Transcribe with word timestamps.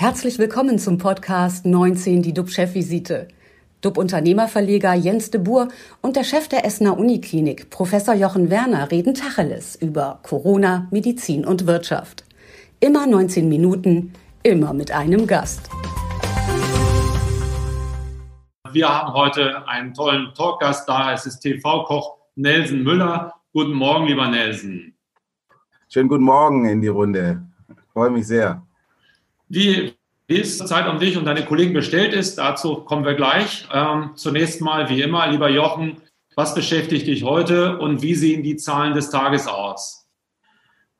Herzlich 0.00 0.38
willkommen 0.38 0.78
zum 0.78 0.96
Podcast 0.96 1.66
19, 1.66 2.22
die 2.22 2.32
DUB-Chefvisite. 2.32 3.26
DUB-Unternehmerverleger 3.80 4.94
Jens 4.94 5.32
de 5.32 5.40
Boer 5.40 5.66
und 6.02 6.14
der 6.14 6.22
Chef 6.22 6.46
der 6.46 6.64
Essener 6.64 6.96
Uniklinik, 6.96 7.68
Professor 7.70 8.14
Jochen 8.14 8.48
Werner, 8.48 8.92
reden 8.92 9.14
Tacheles 9.14 9.74
über 9.74 10.20
Corona, 10.22 10.86
Medizin 10.92 11.44
und 11.44 11.66
Wirtschaft. 11.66 12.24
Immer 12.78 13.08
19 13.08 13.48
Minuten, 13.48 14.12
immer 14.44 14.72
mit 14.72 14.92
einem 14.92 15.26
Gast. 15.26 15.68
Wir 18.70 18.88
haben 18.88 19.12
heute 19.12 19.66
einen 19.66 19.94
tollen 19.94 20.32
Talkgast 20.32 20.88
da. 20.88 21.12
Es 21.12 21.26
ist 21.26 21.40
TV-Koch 21.40 22.18
Nelson 22.36 22.84
Müller. 22.84 23.34
Guten 23.52 23.72
Morgen, 23.72 24.06
lieber 24.06 24.28
Nelson. 24.28 24.94
Schönen 25.88 26.08
guten 26.08 26.22
Morgen 26.22 26.66
in 26.66 26.82
die 26.82 26.86
Runde. 26.86 27.42
Ich 27.68 27.92
freue 27.92 28.10
mich 28.10 28.28
sehr. 28.28 28.62
Wie 29.48 29.94
es 30.28 30.58
Zeit 30.58 30.88
um 30.88 30.98
dich 30.98 31.16
und 31.16 31.24
deine 31.24 31.44
Kollegen 31.44 31.72
bestellt 31.72 32.12
ist, 32.12 32.38
dazu 32.38 32.76
kommen 32.76 33.04
wir 33.04 33.14
gleich. 33.14 33.66
Ähm, 33.72 34.10
zunächst 34.14 34.60
mal, 34.60 34.88
wie 34.90 35.00
immer, 35.00 35.26
lieber 35.28 35.48
Jochen, 35.48 36.02
was 36.36 36.54
beschäftigt 36.54 37.06
dich 37.06 37.24
heute 37.24 37.78
und 37.78 38.02
wie 38.02 38.14
sehen 38.14 38.42
die 38.42 38.56
Zahlen 38.56 38.92
des 38.94 39.08
Tages 39.10 39.46
aus? 39.48 40.06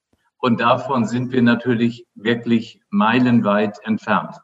Und 0.43 0.59
davon 0.59 1.05
sind 1.05 1.31
wir 1.31 1.41
natürlich 1.41 2.05
wirklich 2.15 2.81
meilenweit 2.89 3.77
entfernt. 3.85 4.35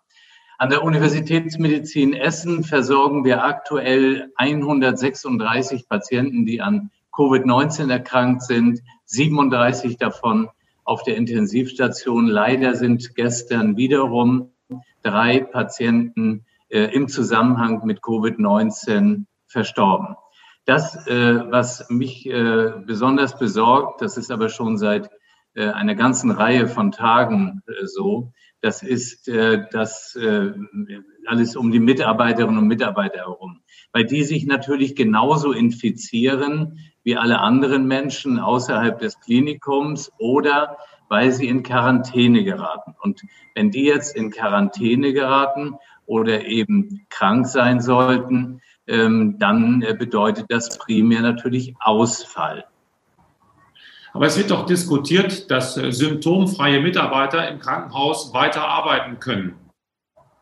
An 0.58 0.70
der 0.70 0.86
Universitätsmedizin 0.86 2.14
Essen 2.14 2.64
versorgen 2.64 3.26
wir 3.26 3.44
aktuell 3.44 4.32
136 4.38 5.90
Patienten, 5.90 6.46
die 6.46 6.62
an 6.62 6.90
Covid-19 7.12 7.92
erkrankt 7.92 8.44
sind, 8.44 8.80
37 9.08 9.98
davon 9.98 10.48
auf 10.86 11.04
der 11.04 11.18
Intensivstation. 11.18 12.28
Leider 12.28 12.76
sind 12.76 13.14
gestern 13.16 13.76
wiederum 13.76 14.54
drei 15.04 15.42
Patienten 15.42 16.46
äh, 16.70 16.96
im 16.96 17.10
Zusammenhang 17.10 17.86
mit 17.86 18.00
Covid-19 18.00 19.26
verstorben. 19.48 20.16
Das, 20.64 21.08
äh, 21.08 21.52
was 21.52 21.90
mich 21.90 22.26
äh, 22.26 22.72
besonders 22.86 23.38
besorgt, 23.38 24.02
das 24.02 24.16
ist 24.16 24.32
aber 24.32 24.48
schon 24.48 24.78
seit 24.78 25.10
einer 25.56 25.96
ganzen 25.96 26.32
Reihe 26.32 26.68
von 26.68 26.92
Tagen 26.92 27.62
äh, 27.68 27.86
so. 27.86 28.34
Das 28.62 28.84
ist 28.84 29.28
äh, 29.30 29.66
das 29.72 30.18
alles 31.26 31.56
um 31.56 31.72
die 31.72 31.80
Mitarbeiterinnen 31.80 32.58
und 32.58 32.68
Mitarbeiter 32.68 33.20
herum, 33.20 33.62
weil 33.94 34.06
die 34.06 34.24
sich 34.24 34.46
natürlich 34.46 34.96
genauso 34.96 35.54
infizieren 35.54 36.80
wie 37.04 37.16
alle 37.16 37.40
anderen 37.40 37.88
Menschen 37.88 38.40
außerhalb 38.40 39.00
des 39.00 39.20
Klinikums 39.22 40.12
oder 40.18 40.78
weil 41.08 41.32
sie 41.32 41.48
in 41.48 41.64
Quarantäne 41.64 42.44
geraten. 42.44 42.96
Und 43.02 43.22
wenn 43.56 43.72
die 43.72 43.84
jetzt 43.84 44.16
in 44.16 44.32
Quarantäne 44.32 45.14
geraten 45.14 45.76
oder 46.06 46.46
eben 46.46 47.06
krank 47.10 47.48
sein 47.48 47.80
sollten, 47.80 48.62
ähm, 48.88 49.38
dann 49.40 49.86
bedeutet 49.98 50.48
das 50.50 50.78
primär 50.78 51.22
natürlich 51.22 51.76
Ausfall. 51.80 52.66
Aber 54.14 54.26
es 54.26 54.38
wird 54.38 54.52
doch 54.52 54.66
diskutiert, 54.66 55.52
dass 55.52 55.78
äh, 55.78 55.92
symptomfreie 55.92 56.82
Mitarbeiter 56.82 57.48
im 57.50 57.60
Krankenhaus 57.60 58.34
weiter 58.34 58.68
arbeiten 58.68 59.20
können. 59.20 59.56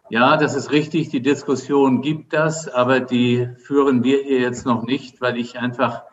Ja, 0.10 0.38
das 0.38 0.56
ist 0.56 0.72
richtig. 0.72 1.10
Die 1.10 1.22
Diskussion 1.22 2.02
gibt 2.02 2.32
das, 2.32 2.70
aber 2.70 3.02
die 3.02 3.50
führen 3.58 4.06
wir 4.06 4.24
hier 4.24 4.40
jetzt 4.40 4.66
noch 4.66 4.84
nicht, 4.84 5.20
weil 5.20 5.38
ich 5.38 5.60
einfach 5.60 6.04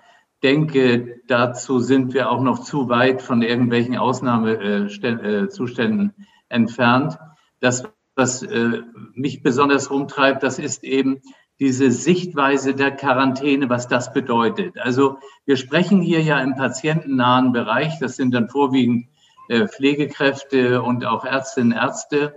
denke, 0.42 1.20
dazu 1.28 1.78
sind 1.78 2.12
wir 2.12 2.28
auch 2.30 2.42
noch 2.42 2.58
zu 2.58 2.88
weit 2.88 3.22
von 3.22 3.40
irgendwelchen 3.40 3.96
Ausnahmezuständen 3.96 6.12
entfernt. 6.48 7.18
Das, 7.60 7.84
was 8.16 8.42
äh, 8.42 8.82
mich 9.14 9.42
besonders 9.42 9.90
rumtreibt, 9.90 10.42
das 10.42 10.58
ist 10.58 10.82
eben 10.82 11.22
diese 11.60 11.90
Sichtweise 11.92 12.74
der 12.74 12.90
Quarantäne, 12.90 13.68
was 13.68 13.88
das 13.88 14.12
bedeutet. 14.12 14.78
Also 14.78 15.18
wir 15.46 15.56
sprechen 15.56 16.02
hier 16.02 16.20
ja 16.20 16.40
im 16.40 16.56
patientennahen 16.56 17.52
Bereich, 17.52 17.98
das 18.00 18.16
sind 18.16 18.34
dann 18.34 18.48
vorwiegend 18.48 19.06
äh, 19.48 19.68
Pflegekräfte 19.68 20.82
und 20.82 21.04
auch 21.04 21.24
Ärztinnen 21.24 21.72
und 21.72 21.78
Ärzte, 21.78 22.34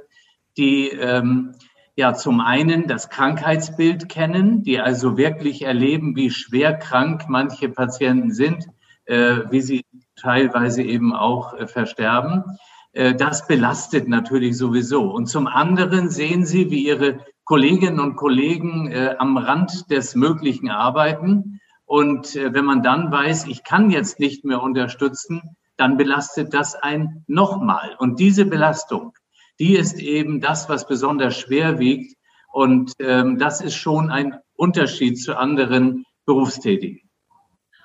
die 0.57 0.89
ähm, 0.89 1.55
ja 1.95 2.13
zum 2.13 2.41
einen 2.41 2.87
das 2.87 3.09
Krankheitsbild 3.09 4.07
kennen, 4.09 4.63
die 4.63 4.79
also 4.79 5.17
wirklich 5.17 5.63
erleben, 5.63 6.15
wie 6.15 6.29
schwer 6.29 6.73
krank 6.73 7.23
manche 7.27 7.69
Patienten 7.69 8.31
sind, 8.31 8.67
äh, 9.05 9.39
wie 9.49 9.61
sie 9.61 9.85
teilweise 10.15 10.83
eben 10.83 11.13
auch 11.13 11.53
äh, 11.53 11.65
versterben. 11.65 12.43
Äh, 12.91 13.15
das 13.15 13.47
belastet 13.47 14.07
natürlich 14.07 14.57
sowieso. 14.57 15.09
Und 15.09 15.27
zum 15.27 15.47
anderen 15.47 16.09
sehen 16.09 16.45
sie, 16.45 16.69
wie 16.69 16.85
ihre 16.85 17.19
Kolleginnen 17.47 18.01
und 18.01 18.17
Kollegen 18.17 18.91
äh, 18.91 19.15
am 19.19 19.37
Rand 19.37 19.89
des 19.89 20.15
Möglichen 20.15 20.69
arbeiten. 20.69 21.61
Und 21.85 22.35
äh, 22.35 22.53
wenn 22.53 22.65
man 22.65 22.83
dann 22.83 23.09
weiß, 23.09 23.47
ich 23.47 23.63
kann 23.63 23.89
jetzt 23.89 24.19
nicht 24.19 24.43
mehr 24.43 24.61
unterstützen, 24.61 25.41
dann 25.77 25.95
belastet 25.95 26.53
das 26.53 26.75
ein 26.75 27.23
nochmal. 27.25 27.95
Und 27.99 28.19
diese 28.19 28.45
Belastung, 28.45 29.13
die 29.59 29.77
ist 29.77 29.97
eben 29.99 30.41
das, 30.41 30.67
was 30.67 30.89
besonders 30.89 31.37
schwer 31.37 31.79
wiegt. 31.79 32.17
Und 32.51 32.91
ähm, 32.99 33.37
das 33.37 33.61
ist 33.61 33.75
schon 33.75 34.09
ein 34.09 34.35
Unterschied 34.57 35.17
zu 35.17 35.37
anderen 35.37 36.03
Berufstätigen. 36.25 36.99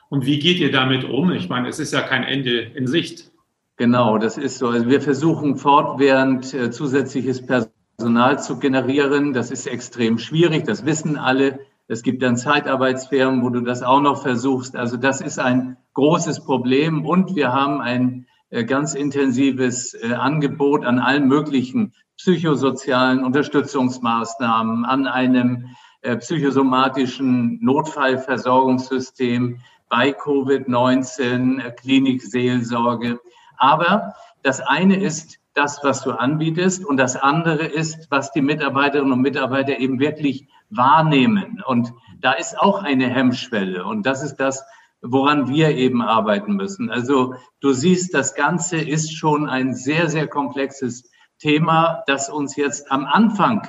Und 0.09 0.27
wie 0.27 0.41
geht 0.41 0.59
ihr 0.59 0.73
damit 0.73 1.05
um? 1.05 1.31
Ich 1.31 1.49
meine, 1.49 1.69
es 1.69 1.79
ist 1.79 1.93
ja 1.93 2.01
kein 2.01 2.25
Ende 2.25 2.63
in 2.63 2.89
Sicht. 2.89 3.31
Genau, 3.77 4.19
das 4.19 4.39
ist 4.39 4.59
so. 4.59 4.69
Also 4.69 4.89
wir 4.89 5.01
versuchen 5.01 5.57
fortwährend 5.57 6.53
äh, 6.53 6.73
zusätzliches 6.73 7.47
Personal 7.47 7.72
Personal 8.03 8.43
zu 8.43 8.59
generieren. 8.59 9.33
Das 9.33 9.53
ist 9.53 9.69
extrem 9.69 10.19
schwierig, 10.19 10.65
das 10.65 10.85
wissen 10.85 11.17
alle. 11.17 11.61
Es 11.87 12.03
gibt 12.03 12.21
dann 12.25 12.37
Zeitarbeitsfirmen, 12.37 13.45
wo 13.45 13.49
du 13.49 13.61
das 13.61 13.85
auch 13.85 14.01
noch 14.01 14.23
versuchst. 14.23 14.75
Also 14.75 14.97
das 14.97 15.21
ist 15.21 15.39
ein 15.39 15.77
großes 15.95 16.45
Problem 16.45 17.07
und 17.07 17.37
wir 17.37 17.53
haben 17.53 17.81
ein 17.81 18.27
äh, 18.51 18.65
ganz 18.65 18.95
intensives 18.95 19.95
äh, 19.95 20.15
Angebot 20.15 20.85
an 20.85 20.99
allen 20.99 21.29
möglichen 21.29 21.93
psychosozialen 22.17 23.23
Unterstützungsmaßnahmen, 23.23 24.85
an 24.85 25.07
einem 25.07 25.69
äh, 26.01 26.17
psychosomatischen 26.17 27.61
Notfallversorgungssystem 27.63 29.61
bei 29.89 30.11
Covid-19, 30.11 31.71
Klinikseelsorge. 31.77 33.21
Aber 33.59 34.17
das 34.43 34.59
eine 34.61 35.01
ist 35.01 35.39
das, 35.55 35.81
was 35.83 36.03
du 36.03 36.13
anbietest. 36.13 36.85
Und 36.85 36.97
das 36.97 37.17
andere 37.17 37.67
ist, 37.67 38.11
was 38.11 38.33
die 38.33 38.43
Mitarbeiterinnen 38.43 39.13
und 39.13 39.21
Mitarbeiter 39.21 39.79
eben 39.79 40.01
wirklich 40.01 40.49
wahrnehmen. 40.71 41.63
Und 41.67 41.93
da 42.21 42.33
ist 42.33 42.59
auch 42.59 42.83
eine 42.83 43.09
Hemmschwelle. 43.09 43.85
Und 43.85 44.07
das 44.07 44.23
ist 44.23 44.37
das, 44.37 44.65
woran 45.03 45.49
wir 45.49 45.77
eben 45.77 46.01
arbeiten 46.01 46.55
müssen. 46.55 46.91
Also 46.91 47.35
du 47.61 47.73
siehst, 47.73 48.15
das 48.15 48.35
Ganze 48.35 48.79
ist 48.79 49.17
schon 49.17 49.49
ein 49.49 49.75
sehr, 49.75 50.09
sehr 50.09 50.29
komplexes 50.29 51.11
Thema, 51.39 52.03
das 52.07 52.31
uns 52.31 52.57
jetzt 52.57 52.91
am 52.91 53.05
Anfang 53.05 53.67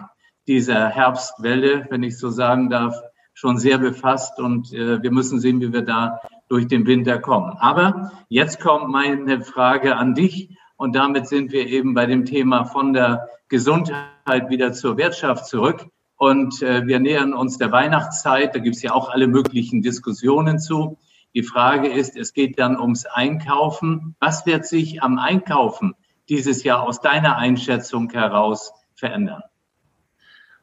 dieser 0.47 0.89
Herbstwelle, 0.89 1.87
wenn 1.89 2.03
ich 2.03 2.19
so 2.19 2.29
sagen 2.29 2.69
darf, 2.69 2.95
schon 3.33 3.57
sehr 3.57 3.79
befasst. 3.79 4.39
Und 4.39 4.71
äh, 4.73 5.01
wir 5.01 5.11
müssen 5.11 5.39
sehen, 5.39 5.59
wie 5.59 5.73
wir 5.73 5.81
da 5.81 6.21
durch 6.49 6.67
den 6.67 6.85
Winter 6.85 7.17
kommen. 7.17 7.57
Aber 7.57 8.11
jetzt 8.29 8.59
kommt 8.59 8.89
meine 8.89 9.41
Frage 9.41 9.95
an 9.95 10.13
dich. 10.13 10.55
Und 10.83 10.97
damit 10.97 11.29
sind 11.29 11.53
wir 11.53 11.65
eben 11.65 11.93
bei 11.93 12.05
dem 12.05 12.25
Thema 12.25 12.65
von 12.65 12.91
der 12.91 13.29
Gesundheit 13.47 14.49
wieder 14.49 14.73
zur 14.73 14.97
Wirtschaft 14.97 15.45
zurück. 15.45 15.85
Und 16.17 16.61
äh, 16.61 16.85
wir 16.85 16.99
nähern 16.99 17.33
uns 17.33 17.57
der 17.57 17.71
Weihnachtszeit. 17.71 18.53
Da 18.53 18.59
gibt 18.59 18.75
es 18.75 18.81
ja 18.81 18.91
auch 18.91 19.07
alle 19.09 19.27
möglichen 19.27 19.81
Diskussionen 19.81 20.59
zu. 20.59 20.97
Die 21.33 21.43
Frage 21.43 21.87
ist, 21.87 22.17
es 22.17 22.33
geht 22.33 22.59
dann 22.59 22.77
ums 22.77 23.05
Einkaufen. 23.05 24.17
Was 24.19 24.45
wird 24.45 24.65
sich 24.65 25.01
am 25.01 25.19
Einkaufen 25.19 25.95
dieses 26.27 26.65
Jahr 26.65 26.83
aus 26.83 26.99
deiner 26.99 27.37
Einschätzung 27.37 28.09
heraus 28.09 28.73
verändern? 28.93 29.41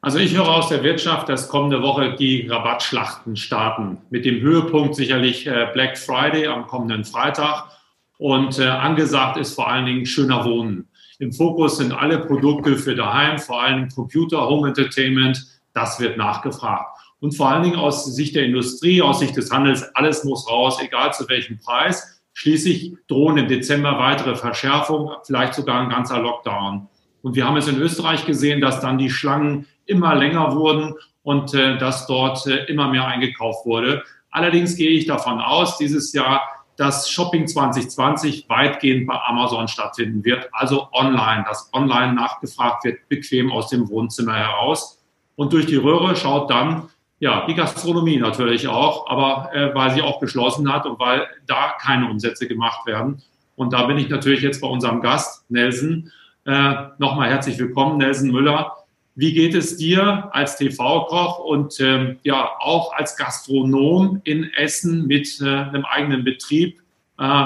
Also 0.01 0.19
ich 0.19 0.37
höre 0.37 0.49
aus 0.49 0.69
der 0.69 0.83
Wirtschaft, 0.83 1.29
dass 1.29 1.49
kommende 1.49 1.81
Woche 1.81 2.15
die 2.15 2.47
Rabattschlachten 2.47 3.37
starten. 3.37 3.97
Mit 4.11 4.25
dem 4.25 4.39
Höhepunkt 4.39 4.93
sicherlich 4.93 5.47
äh, 5.47 5.71
Black 5.73 5.97
Friday 5.97 6.45
am 6.45 6.67
kommenden 6.67 7.05
Freitag. 7.05 7.80
Und 8.21 8.59
äh, 8.59 8.67
angesagt 8.67 9.37
ist 9.37 9.55
vor 9.55 9.67
allen 9.67 9.87
Dingen 9.87 10.05
schöner 10.05 10.45
Wohnen. 10.45 10.87
Im 11.17 11.33
Fokus 11.33 11.77
sind 11.77 11.91
alle 11.91 12.19
Produkte 12.19 12.77
für 12.77 12.93
daheim, 12.93 13.39
vor 13.39 13.63
allen 13.63 13.77
Dingen 13.77 13.89
Computer, 13.89 14.47
Home 14.47 14.67
Entertainment. 14.67 15.43
Das 15.73 15.99
wird 15.99 16.17
nachgefragt. 16.17 16.99
Und 17.19 17.35
vor 17.35 17.49
allen 17.49 17.63
Dingen 17.63 17.77
aus 17.77 18.05
Sicht 18.05 18.35
der 18.35 18.45
Industrie, 18.45 19.01
aus 19.01 19.21
Sicht 19.21 19.35
des 19.35 19.49
Handels, 19.49 19.89
alles 19.95 20.23
muss 20.23 20.47
raus, 20.47 20.77
egal 20.83 21.11
zu 21.11 21.27
welchem 21.29 21.57
Preis. 21.57 22.21
Schließlich 22.33 22.93
drohen 23.07 23.37
im 23.37 23.47
Dezember 23.47 23.97
weitere 23.97 24.35
Verschärfungen, 24.35 25.15
vielleicht 25.25 25.55
sogar 25.55 25.81
ein 25.81 25.89
ganzer 25.89 26.19
Lockdown. 26.19 26.89
Und 27.23 27.35
wir 27.35 27.47
haben 27.47 27.57
es 27.57 27.67
in 27.67 27.81
Österreich 27.81 28.27
gesehen, 28.27 28.61
dass 28.61 28.81
dann 28.81 28.99
die 28.99 29.09
Schlangen 29.09 29.65
immer 29.87 30.13
länger 30.13 30.55
wurden 30.55 30.93
und 31.23 31.55
äh, 31.55 31.75
dass 31.79 32.05
dort 32.05 32.45
äh, 32.45 32.65
immer 32.65 32.87
mehr 32.87 33.07
eingekauft 33.07 33.65
wurde. 33.65 34.03
Allerdings 34.29 34.75
gehe 34.75 34.91
ich 34.91 35.07
davon 35.07 35.39
aus, 35.41 35.79
dieses 35.79 36.13
Jahr, 36.13 36.41
dass 36.81 37.11
Shopping 37.11 37.45
2020 37.45 38.49
weitgehend 38.49 39.05
bei 39.05 39.13
Amazon 39.13 39.67
stattfinden 39.67 40.25
wird, 40.25 40.49
also 40.51 40.87
online, 40.93 41.43
dass 41.47 41.69
online 41.73 42.13
nachgefragt 42.13 42.85
wird, 42.85 43.07
bequem 43.07 43.51
aus 43.51 43.69
dem 43.69 43.87
Wohnzimmer 43.87 44.33
heraus. 44.33 44.99
Und 45.35 45.53
durch 45.53 45.67
die 45.67 45.75
Röhre 45.75 46.15
schaut 46.15 46.49
dann 46.49 46.89
ja, 47.19 47.45
die 47.45 47.53
Gastronomie 47.53 48.17
natürlich 48.17 48.67
auch, 48.67 49.07
aber 49.07 49.53
äh, 49.53 49.75
weil 49.75 49.91
sie 49.91 50.01
auch 50.01 50.19
geschlossen 50.19 50.73
hat 50.73 50.87
und 50.87 50.97
weil 50.97 51.27
da 51.45 51.73
keine 51.79 52.09
Umsätze 52.09 52.47
gemacht 52.47 52.87
werden. 52.87 53.21
Und 53.55 53.73
da 53.73 53.85
bin 53.85 53.99
ich 53.99 54.09
natürlich 54.09 54.41
jetzt 54.41 54.59
bei 54.59 54.67
unserem 54.67 55.01
Gast, 55.01 55.45
Nelson. 55.51 56.11
Äh, 56.45 56.73
Nochmal 56.97 57.29
herzlich 57.29 57.59
willkommen, 57.59 57.99
Nelson 57.99 58.31
Müller. 58.31 58.75
Wie 59.15 59.33
geht 59.33 59.55
es 59.55 59.77
dir 59.77 60.29
als 60.33 60.57
TV-Koch 60.57 61.39
und 61.39 61.79
ähm, 61.81 62.17
ja 62.23 62.49
auch 62.59 62.93
als 62.93 63.17
Gastronom 63.17 64.21
in 64.23 64.49
Essen 64.53 65.05
mit 65.05 65.41
äh, 65.41 65.45
einem 65.45 65.85
eigenen 65.85 66.23
Betrieb, 66.23 66.81
äh, 67.17 67.45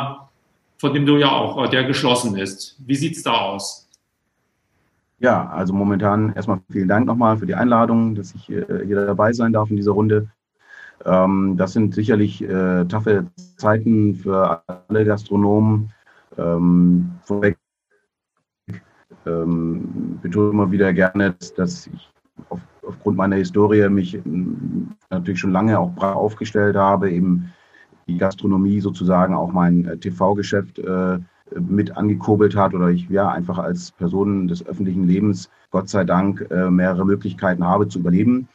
von 0.77 0.93
dem 0.93 1.05
du 1.05 1.17
ja 1.17 1.31
auch, 1.31 1.63
äh, 1.63 1.69
der 1.69 1.85
geschlossen 1.85 2.37
ist? 2.37 2.79
Wie 2.85 2.95
sieht's 2.95 3.23
da 3.23 3.33
aus? 3.33 3.89
Ja, 5.19 5.49
also 5.49 5.73
momentan 5.73 6.33
erstmal 6.33 6.59
vielen 6.69 6.87
Dank 6.87 7.07
nochmal 7.07 7.37
für 7.37 7.47
die 7.47 7.55
Einladung, 7.55 8.13
dass 8.13 8.35
ich 8.35 8.49
äh, 8.51 8.85
hier 8.85 9.05
dabei 9.07 9.33
sein 9.33 9.53
darf 9.53 9.71
in 9.71 9.77
dieser 9.77 9.93
Runde. 9.93 10.29
Ähm, 11.03 11.55
das 11.57 11.73
sind 11.73 11.95
sicherlich 11.95 12.43
äh, 12.43 12.85
taffe 12.85 13.25
Zeiten 13.57 14.15
für 14.15 14.61
alle 14.87 15.05
Gastronomen. 15.05 15.91
Ähm, 16.37 17.11
vorweg 17.23 17.57
ähm, 19.25 20.19
betone 20.21 20.51
immer 20.51 20.71
wieder 20.71 20.93
gerne, 20.93 21.35
dass 21.55 21.87
ich 21.87 22.09
auf, 22.49 22.59
aufgrund 22.85 23.17
meiner 23.17 23.37
Historie 23.37 23.87
mich 23.89 24.19
natürlich 25.09 25.39
schon 25.39 25.51
lange 25.51 25.79
auch 25.79 25.91
brav 25.91 26.15
aufgestellt 26.15 26.75
habe, 26.75 27.11
eben 27.11 27.51
die 28.07 28.17
Gastronomie 28.17 28.81
sozusagen 28.81 29.33
auch 29.33 29.51
mein 29.51 29.85
äh, 29.85 29.97
TV-Geschäft 29.97 30.79
äh, 30.79 31.19
mit 31.59 31.95
angekurbelt 31.95 32.55
hat 32.55 32.73
oder 32.73 32.89
ich 32.89 33.09
ja 33.09 33.29
einfach 33.29 33.57
als 33.57 33.91
Person 33.91 34.47
des 34.47 34.65
öffentlichen 34.65 35.07
Lebens 35.07 35.49
Gott 35.71 35.89
sei 35.89 36.03
Dank 36.03 36.47
äh, 36.49 36.69
mehrere 36.69 37.05
Möglichkeiten 37.05 37.63
habe 37.65 37.87
zu 37.87 37.99
überleben. 37.99 38.47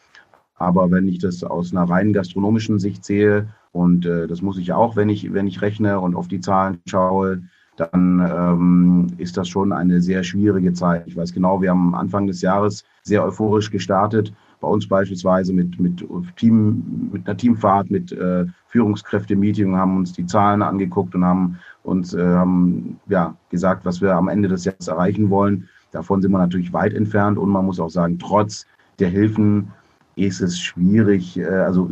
Aber 0.57 0.91
wenn 0.91 1.09
ich 1.09 1.19
das 1.19 1.43
aus 1.43 1.73
einer 1.73 1.89
rein 1.89 2.13
gastronomischen 2.13 2.79
Sicht 2.79 3.05
sehe, 3.05 3.49
und 3.73 4.05
äh, 4.05 4.27
das 4.27 4.43
muss 4.43 4.59
ich 4.59 4.73
auch, 4.73 4.97
wenn 4.97 5.09
ich, 5.09 5.33
wenn 5.33 5.47
ich 5.47 5.63
rechne 5.63 6.01
und 6.01 6.15
auf 6.15 6.29
die 6.29 6.41
Zahlen 6.41 6.81
schaue, 6.87 7.43
dann 7.81 8.21
ähm, 8.21 9.07
ist 9.17 9.37
das 9.37 9.49
schon 9.49 9.73
eine 9.73 10.01
sehr 10.01 10.23
schwierige 10.23 10.73
Zeit. 10.73 11.07
Ich 11.07 11.17
weiß 11.17 11.33
genau, 11.33 11.63
wir 11.63 11.71
haben 11.71 11.95
Anfang 11.95 12.27
des 12.27 12.43
Jahres 12.43 12.85
sehr 13.03 13.25
euphorisch 13.25 13.71
gestartet. 13.71 14.33
Bei 14.61 14.69
uns 14.69 14.87
beispielsweise 14.87 15.55
mit, 15.55 15.81
mit, 15.81 16.05
Team, 16.37 17.11
mit 17.13 17.27
einer 17.27 17.37
Teamfahrt, 17.37 17.91
mit 17.91 18.13
äh, 18.13 18.45
Führungskräfte-Meeting, 18.69 19.75
haben 19.75 19.97
uns 19.97 20.13
die 20.13 20.27
Zahlen 20.27 20.61
angeguckt 20.61 21.15
und 21.15 21.25
haben 21.25 21.59
und 21.83 22.13
äh, 22.13 22.23
haben 22.23 23.01
ja, 23.09 23.35
gesagt, 23.49 23.87
was 23.87 24.03
wir 24.03 24.15
am 24.15 24.29
Ende 24.29 24.49
des 24.49 24.67
Jahres 24.67 24.89
erreichen 24.89 25.31
wollen. 25.31 25.69
Davon 25.93 26.21
sind 26.21 26.33
wir 26.33 26.39
natürlich 26.39 26.75
weit 26.75 26.93
entfernt 26.93 27.39
und 27.39 27.49
man 27.49 27.65
muss 27.65 27.81
auch 27.81 27.89
sagen, 27.89 28.19
trotz 28.19 28.67
der 28.99 29.09
Hilfen 29.09 29.73
ist 30.17 30.43
es 30.43 30.59
schwierig, 30.59 31.39
äh, 31.39 31.47
also 31.47 31.91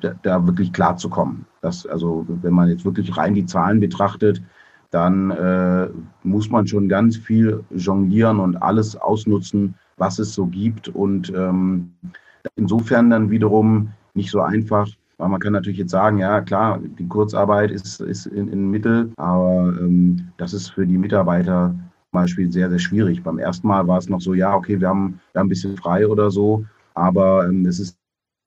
da, 0.00 0.14
da 0.22 0.46
wirklich 0.46 0.72
klar 0.72 0.96
zu 0.96 1.08
kommen. 1.08 1.44
Das, 1.60 1.84
also 1.86 2.24
wenn 2.28 2.54
man 2.54 2.68
jetzt 2.68 2.84
wirklich 2.84 3.16
rein 3.16 3.34
die 3.34 3.46
Zahlen 3.46 3.80
betrachtet, 3.80 4.40
dann 4.94 5.32
äh, 5.32 5.88
muss 6.22 6.50
man 6.50 6.68
schon 6.68 6.88
ganz 6.88 7.16
viel 7.16 7.64
jonglieren 7.74 8.38
und 8.38 8.56
alles 8.56 8.94
ausnutzen, 8.94 9.74
was 9.96 10.20
es 10.20 10.34
so 10.34 10.46
gibt. 10.46 10.88
Und 10.88 11.32
ähm, 11.34 11.92
insofern 12.54 13.10
dann 13.10 13.28
wiederum 13.28 13.88
nicht 14.14 14.30
so 14.30 14.40
einfach, 14.40 14.88
weil 15.18 15.28
man 15.28 15.40
kann 15.40 15.52
natürlich 15.52 15.80
jetzt 15.80 15.90
sagen, 15.90 16.18
ja 16.18 16.40
klar, 16.40 16.78
die 16.78 17.08
Kurzarbeit 17.08 17.72
ist, 17.72 18.00
ist 18.00 18.26
in, 18.26 18.46
in 18.46 18.70
Mittel, 18.70 19.10
aber 19.16 19.74
ähm, 19.80 20.28
das 20.36 20.54
ist 20.54 20.68
für 20.68 20.86
die 20.86 20.98
Mitarbeiter 20.98 21.74
zum 22.10 22.20
Beispiel 22.20 22.52
sehr, 22.52 22.70
sehr 22.70 22.78
schwierig. 22.78 23.24
Beim 23.24 23.38
ersten 23.38 23.66
Mal 23.66 23.88
war 23.88 23.98
es 23.98 24.08
noch 24.08 24.20
so, 24.20 24.32
ja, 24.32 24.54
okay, 24.54 24.80
wir 24.80 24.88
haben, 24.88 25.18
wir 25.32 25.40
haben 25.40 25.46
ein 25.46 25.48
bisschen 25.48 25.76
frei 25.76 26.06
oder 26.06 26.30
so, 26.30 26.64
aber 26.94 27.48
ähm, 27.48 27.66
es 27.66 27.80
ist 27.80 27.98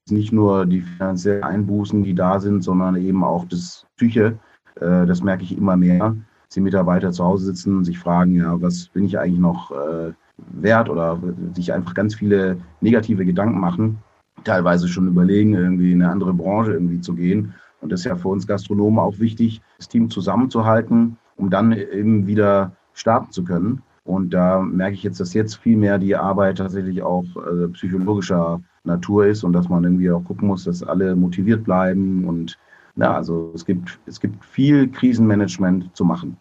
nicht 0.09 0.31
nur 0.31 0.65
die 0.65 0.79
finanziellen 0.79 1.43
Einbußen, 1.43 2.03
die 2.03 2.15
da 2.15 2.39
sind, 2.39 2.63
sondern 2.63 2.95
eben 2.95 3.25
auch 3.25 3.43
das 3.43 3.85
Psyche. 3.97 4.39
Äh, 4.75 5.05
das 5.05 5.21
merke 5.21 5.43
ich 5.43 5.57
immer 5.57 5.75
mehr, 5.75 6.15
die 6.55 6.61
Mitarbeiter 6.61 7.11
zu 7.11 7.23
Hause 7.23 7.45
sitzen 7.45 7.77
und 7.77 7.85
sich 7.85 7.99
fragen, 7.99 8.35
ja, 8.35 8.61
was 8.61 8.87
bin 8.87 9.05
ich 9.05 9.19
eigentlich 9.19 9.39
noch 9.39 9.71
äh, 9.71 10.13
wert 10.37 10.89
oder 10.89 11.19
sich 11.53 11.73
einfach 11.73 11.93
ganz 11.93 12.15
viele 12.15 12.57
negative 12.81 13.25
Gedanken 13.25 13.59
machen 13.59 13.99
teilweise 14.43 14.87
schon 14.87 15.07
überlegen, 15.07 15.53
irgendwie 15.53 15.91
in 15.91 16.01
eine 16.01 16.11
andere 16.11 16.33
Branche 16.33 16.73
irgendwie 16.73 17.01
zu 17.01 17.13
gehen. 17.13 17.53
Und 17.81 17.91
das 17.91 18.01
ist 18.01 18.05
ja 18.05 18.15
für 18.15 18.29
uns 18.29 18.47
Gastronomen 18.47 18.99
auch 18.99 19.19
wichtig, 19.19 19.61
das 19.77 19.87
Team 19.87 20.09
zusammenzuhalten, 20.09 21.17
um 21.35 21.49
dann 21.49 21.71
eben 21.73 22.27
wieder 22.27 22.71
starten 22.93 23.31
zu 23.31 23.43
können. 23.43 23.83
Und 24.03 24.33
da 24.33 24.61
merke 24.61 24.93
ich 24.93 25.03
jetzt, 25.03 25.19
dass 25.19 25.33
jetzt 25.33 25.55
viel 25.55 25.77
mehr 25.77 25.99
die 25.99 26.15
Arbeit 26.15 26.57
tatsächlich 26.59 27.03
auch 27.03 27.25
äh, 27.35 27.67
psychologischer 27.73 28.61
Natur 28.85 29.25
ist 29.25 29.43
und 29.43 29.51
dass 29.51 29.67
man 29.67 29.83
irgendwie 29.83 30.09
auch 30.09 30.23
gucken 30.23 30.47
muss, 30.47 30.63
dass 30.63 30.81
alle 30.81 31.15
motiviert 31.15 31.65
bleiben. 31.65 32.25
Und 32.25 32.57
ja, 32.97 33.13
also 33.13 33.51
es 33.53 33.65
gibt, 33.65 33.99
es 34.05 34.19
gibt 34.19 34.43
viel 34.43 34.89
Krisenmanagement 34.89 35.95
zu 35.95 36.03
machen. 36.03 36.37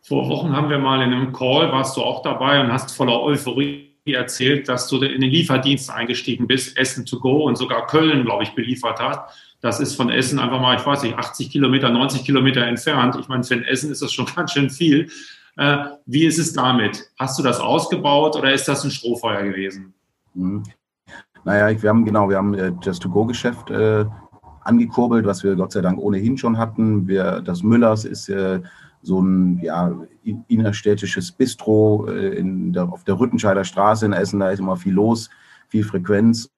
Vor 0.00 0.28
Wochen 0.28 0.54
haben 0.54 0.68
wir 0.68 0.78
mal 0.78 1.02
in 1.02 1.12
einem 1.12 1.32
Call, 1.32 1.70
warst 1.70 1.96
du 1.96 2.02
auch 2.02 2.22
dabei 2.22 2.60
und 2.60 2.72
hast 2.72 2.96
voller 2.96 3.20
Euphorie 3.20 3.92
erzählt, 4.04 4.68
dass 4.68 4.88
du 4.88 4.96
in 4.96 5.20
den 5.20 5.30
Lieferdienst 5.30 5.90
eingestiegen 5.90 6.46
bist, 6.48 6.76
Essen 6.76 7.06
to 7.06 7.20
go 7.20 7.44
und 7.44 7.56
sogar 7.56 7.86
Köln, 7.86 8.24
glaube 8.24 8.42
ich, 8.42 8.54
beliefert 8.54 8.98
hast. 9.00 9.20
Das 9.60 9.78
ist 9.78 9.94
von 9.94 10.10
Essen 10.10 10.40
einfach 10.40 10.60
mal, 10.60 10.76
ich 10.76 10.84
weiß 10.84 11.04
nicht, 11.04 11.16
80 11.16 11.50
Kilometer, 11.50 11.88
90 11.88 12.24
Kilometer 12.24 12.66
entfernt. 12.66 13.16
Ich 13.20 13.28
meine, 13.28 13.44
für 13.44 13.54
ein 13.54 13.64
Essen 13.64 13.92
ist 13.92 14.02
das 14.02 14.12
schon 14.12 14.26
ganz 14.36 14.52
schön 14.52 14.70
viel. 14.70 15.08
Äh, 15.56 15.84
wie 16.06 16.24
ist 16.24 16.38
es 16.38 16.52
damit? 16.52 17.10
Hast 17.18 17.38
du 17.38 17.42
das 17.42 17.60
ausgebaut 17.60 18.34
oder 18.36 18.52
ist 18.52 18.66
das 18.66 18.84
ein 18.84 18.90
Strohfeuer 18.90 19.42
gewesen? 19.42 19.94
Mhm. 20.34 20.64
Naja, 21.44 21.80
wir 21.80 21.88
haben 21.88 22.04
genau, 22.04 22.28
wir 22.28 22.36
haben 22.36 22.54
äh, 22.54 22.72
das 22.84 22.98
To-Go-Geschäft 22.98 23.70
äh, 23.70 24.04
angekurbelt, 24.64 25.26
was 25.26 25.42
wir 25.44 25.56
Gott 25.56 25.72
sei 25.72 25.80
Dank 25.80 25.98
ohnehin 25.98 26.38
schon 26.38 26.58
hatten. 26.58 27.08
Wir, 27.08 27.40
das 27.40 27.62
Müllers 27.62 28.04
ist 28.04 28.28
äh, 28.28 28.60
so 29.02 29.20
ein 29.20 29.58
ja, 29.58 29.92
innerstädtisches 30.48 31.32
Bistro 31.32 32.06
äh, 32.08 32.36
in 32.36 32.72
der, 32.72 32.84
auf 32.84 33.04
der 33.04 33.18
Rüttenscheider 33.18 33.64
Straße 33.64 34.06
in 34.06 34.12
Essen. 34.12 34.40
Da 34.40 34.50
ist 34.50 34.60
immer 34.60 34.76
viel 34.76 34.94
los, 34.94 35.30
viel 35.68 35.84
Frequenz. 35.84 36.48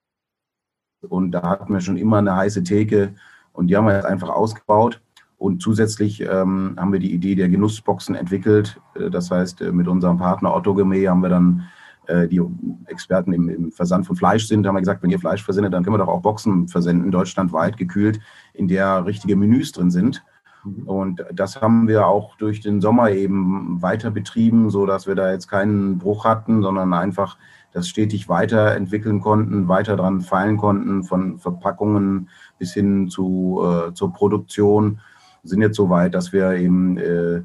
Und 1.07 1.31
da 1.31 1.41
hatten 1.43 1.73
wir 1.73 1.81
schon 1.81 1.97
immer 1.97 2.17
eine 2.17 2.35
heiße 2.35 2.63
Theke 2.63 3.15
und 3.53 3.67
die 3.67 3.77
haben 3.77 3.85
wir 3.85 3.95
jetzt 3.95 4.05
einfach 4.05 4.29
ausgebaut. 4.29 5.01
Und 5.37 5.61
zusätzlich 5.61 6.21
ähm, 6.21 6.75
haben 6.77 6.93
wir 6.93 6.99
die 6.99 7.13
Idee 7.13 7.35
der 7.35 7.49
Genussboxen 7.49 8.15
entwickelt. 8.15 8.79
Äh, 8.95 9.09
das 9.09 9.31
heißt, 9.31 9.61
äh, 9.61 9.71
mit 9.71 9.87
unserem 9.87 10.17
Partner 10.17 10.55
Otto 10.55 10.73
Gemee 10.73 11.07
haben 11.07 11.21
wir 11.21 11.29
dann, 11.29 11.63
äh, 12.07 12.27
die 12.27 12.41
Experten 12.87 13.33
im, 13.33 13.49
im, 13.49 13.71
Versand 13.71 14.05
von 14.05 14.15
Fleisch 14.15 14.47
sind, 14.47 14.65
haben 14.65 14.75
wir 14.75 14.81
gesagt, 14.81 15.03
wenn 15.03 15.09
ihr 15.09 15.19
Fleisch 15.19 15.43
versendet, 15.43 15.73
dann 15.73 15.83
können 15.83 15.95
wir 15.95 15.99
doch 16.05 16.07
auch 16.07 16.21
Boxen 16.21 16.67
versenden, 16.67 17.11
deutschlandweit 17.11 17.77
gekühlt, 17.77 18.19
in 18.53 18.67
der 18.67 19.05
richtige 19.05 19.35
Menüs 19.35 19.71
drin 19.71 19.91
sind. 19.91 20.23
Mhm. 20.63 20.87
Und 20.87 21.25
das 21.33 21.61
haben 21.61 21.87
wir 21.87 22.07
auch 22.07 22.35
durch 22.37 22.61
den 22.61 22.81
Sommer 22.81 23.11
eben 23.11 23.81
weiter 23.81 24.11
betrieben, 24.11 24.69
so 24.69 24.85
dass 24.85 25.07
wir 25.07 25.15
da 25.15 25.31
jetzt 25.31 25.47
keinen 25.47 25.97
Bruch 25.97 26.25
hatten, 26.25 26.61
sondern 26.61 26.93
einfach 26.93 27.37
das 27.71 27.89
stetig 27.89 28.29
weiterentwickeln 28.29 29.19
konnten, 29.19 29.67
weiter 29.67 29.97
dran 29.97 30.21
feilen 30.21 30.57
konnten, 30.57 31.03
von 31.03 31.39
Verpackungen 31.39 32.29
bis 32.57 32.73
hin 32.73 33.09
zu, 33.09 33.61
äh, 33.63 33.93
zur 33.93 34.13
Produktion. 34.13 35.01
Sind 35.43 35.61
jetzt 35.61 35.75
so 35.75 35.89
weit, 35.89 36.15
dass 36.15 36.31
wir 36.31 36.53
eben 36.53 36.97
äh, 36.97 37.43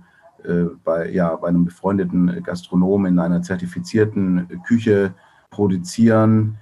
bei, 0.85 1.11
ja, 1.11 1.35
bei 1.37 1.49
einem 1.49 1.65
befreundeten 1.65 2.43
Gastronomen 2.43 3.13
in 3.13 3.19
einer 3.19 3.43
zertifizierten 3.43 4.49
Küche 4.67 5.15
produzieren, 5.51 6.59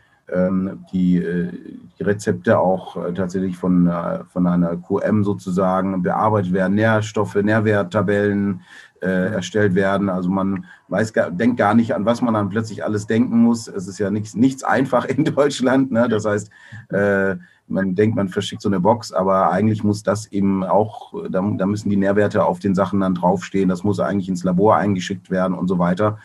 die, 0.93 1.17
äh, 1.17 1.51
die 1.99 2.03
Rezepte 2.03 2.59
auch 2.59 2.97
äh, 2.97 3.13
tatsächlich 3.15 3.57
von, 3.57 3.91
von 4.31 4.47
einer 4.47 4.77
QM 4.77 5.25
sozusagen 5.25 6.03
bearbeitet 6.03 6.53
werden, 6.53 6.75
Nährstoffe, 6.75 7.37
Nährwerttabellen, 7.37 8.61
äh, 9.01 9.33
erstellt 9.33 9.75
werden. 9.75 10.09
Also 10.09 10.29
man 10.29 10.65
weiß, 10.89 11.13
denkt 11.31 11.57
gar 11.57 11.75
nicht, 11.75 11.95
an 11.95 12.05
was 12.05 12.23
man 12.23 12.35
dann 12.35 12.49
plötzlich 12.49 12.85
alles 12.85 13.07
denken 13.07 13.39
muss. 13.39 13.69
Es 13.69 13.87
ist 13.87 13.99
ja 13.99 14.11
nichts, 14.11 14.35
nichts 14.35 14.65
einfach 14.65 15.05
in 15.05 15.25
Deutschland. 15.37 15.93
Ne? 15.93 16.09
Das 16.09 16.25
heißt, 16.25 16.51
äh, 16.91 17.37
man 17.69 17.95
denkt, 17.95 18.17
man 18.17 18.29
verschickt 18.29 18.63
so 18.63 18.69
eine 18.69 18.81
Box, 18.81 19.13
aber 19.13 19.51
eigentlich 19.51 19.85
muss 19.85 20.03
das 20.03 20.27
eben 20.27 20.65
auch, 20.65 21.13
da, 21.29 21.43
da 21.43 21.67
müssen 21.67 21.91
die 21.91 21.97
Nährwerte 21.97 22.45
auf 22.45 22.59
den 22.59 22.75
Sachen 22.75 23.01
dann 23.01 23.15
draufstehen. 23.15 23.69
Das 23.69 23.85
muss 23.85 24.01
eigentlich 24.01 24.29
ins 24.29 24.45
Labor 24.45 24.77
eingeschickt 24.77 25.31
werden 25.31 25.55
und 25.55 25.69
so 25.69 25.79
weiter. 25.79 26.19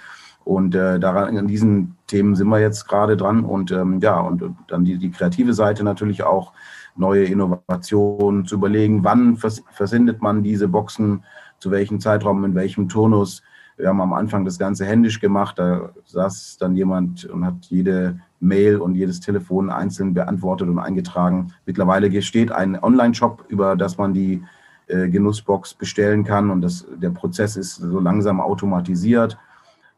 Und 0.46 0.76
äh, 0.76 1.00
daran, 1.00 1.38
an 1.38 1.48
diesen 1.48 1.98
Themen 2.14 2.36
sind 2.36 2.48
wir 2.50 2.60
jetzt 2.60 2.88
gerade 2.88 3.18
dran. 3.18 3.44
Und 3.44 3.72
ähm, 3.72 4.00
ja, 4.00 4.20
und 4.20 4.44
dann 4.68 4.86
die, 4.86 5.00
die 5.00 5.10
kreative 5.10 5.56
Seite 5.56 5.84
natürlich 5.84 6.24
auch, 6.24 6.54
neue 6.96 7.24
Innovationen 7.24 8.46
zu 8.46 8.54
überlegen, 8.54 9.04
wann 9.04 9.36
vers 9.36 9.64
versendet 9.72 10.22
man 10.22 10.44
diese 10.44 10.68
Boxen, 10.68 11.24
zu 11.58 11.72
welchem 11.72 12.00
Zeitraum, 12.00 12.46
in 12.46 12.54
welchem 12.54 12.88
Turnus. 12.88 13.42
Wir 13.78 13.88
haben 13.88 14.00
am 14.00 14.14
Anfang 14.14 14.46
das 14.46 14.60
Ganze 14.60 14.86
händisch 14.86 15.20
gemacht. 15.20 15.58
Da 15.58 15.90
saß 16.06 16.58
dann 16.60 16.76
jemand 16.76 17.26
und 17.26 17.44
hat 17.44 17.66
jede 17.70 18.20
Mail 18.40 18.78
und 18.78 18.94
jedes 18.94 19.22
Telefon 19.22 19.72
einzeln 19.72 20.14
beantwortet 20.14 20.70
und 20.70 20.78
eingetragen. 20.78 21.52
Mittlerweile 21.66 22.22
steht 22.22 22.52
ein 22.52 22.78
Online-Shop, 22.78 23.46
über 23.48 23.76
das 23.76 23.98
man 23.98 24.14
die 24.14 24.44
äh, 24.86 25.10
Genussbox 25.10 25.74
bestellen 25.74 26.24
kann 26.24 26.52
und 26.52 26.62
das, 26.62 26.86
der 27.02 27.10
Prozess 27.10 27.56
ist 27.56 27.78
so 27.78 28.00
langsam 28.00 28.40
automatisiert. 28.40 29.40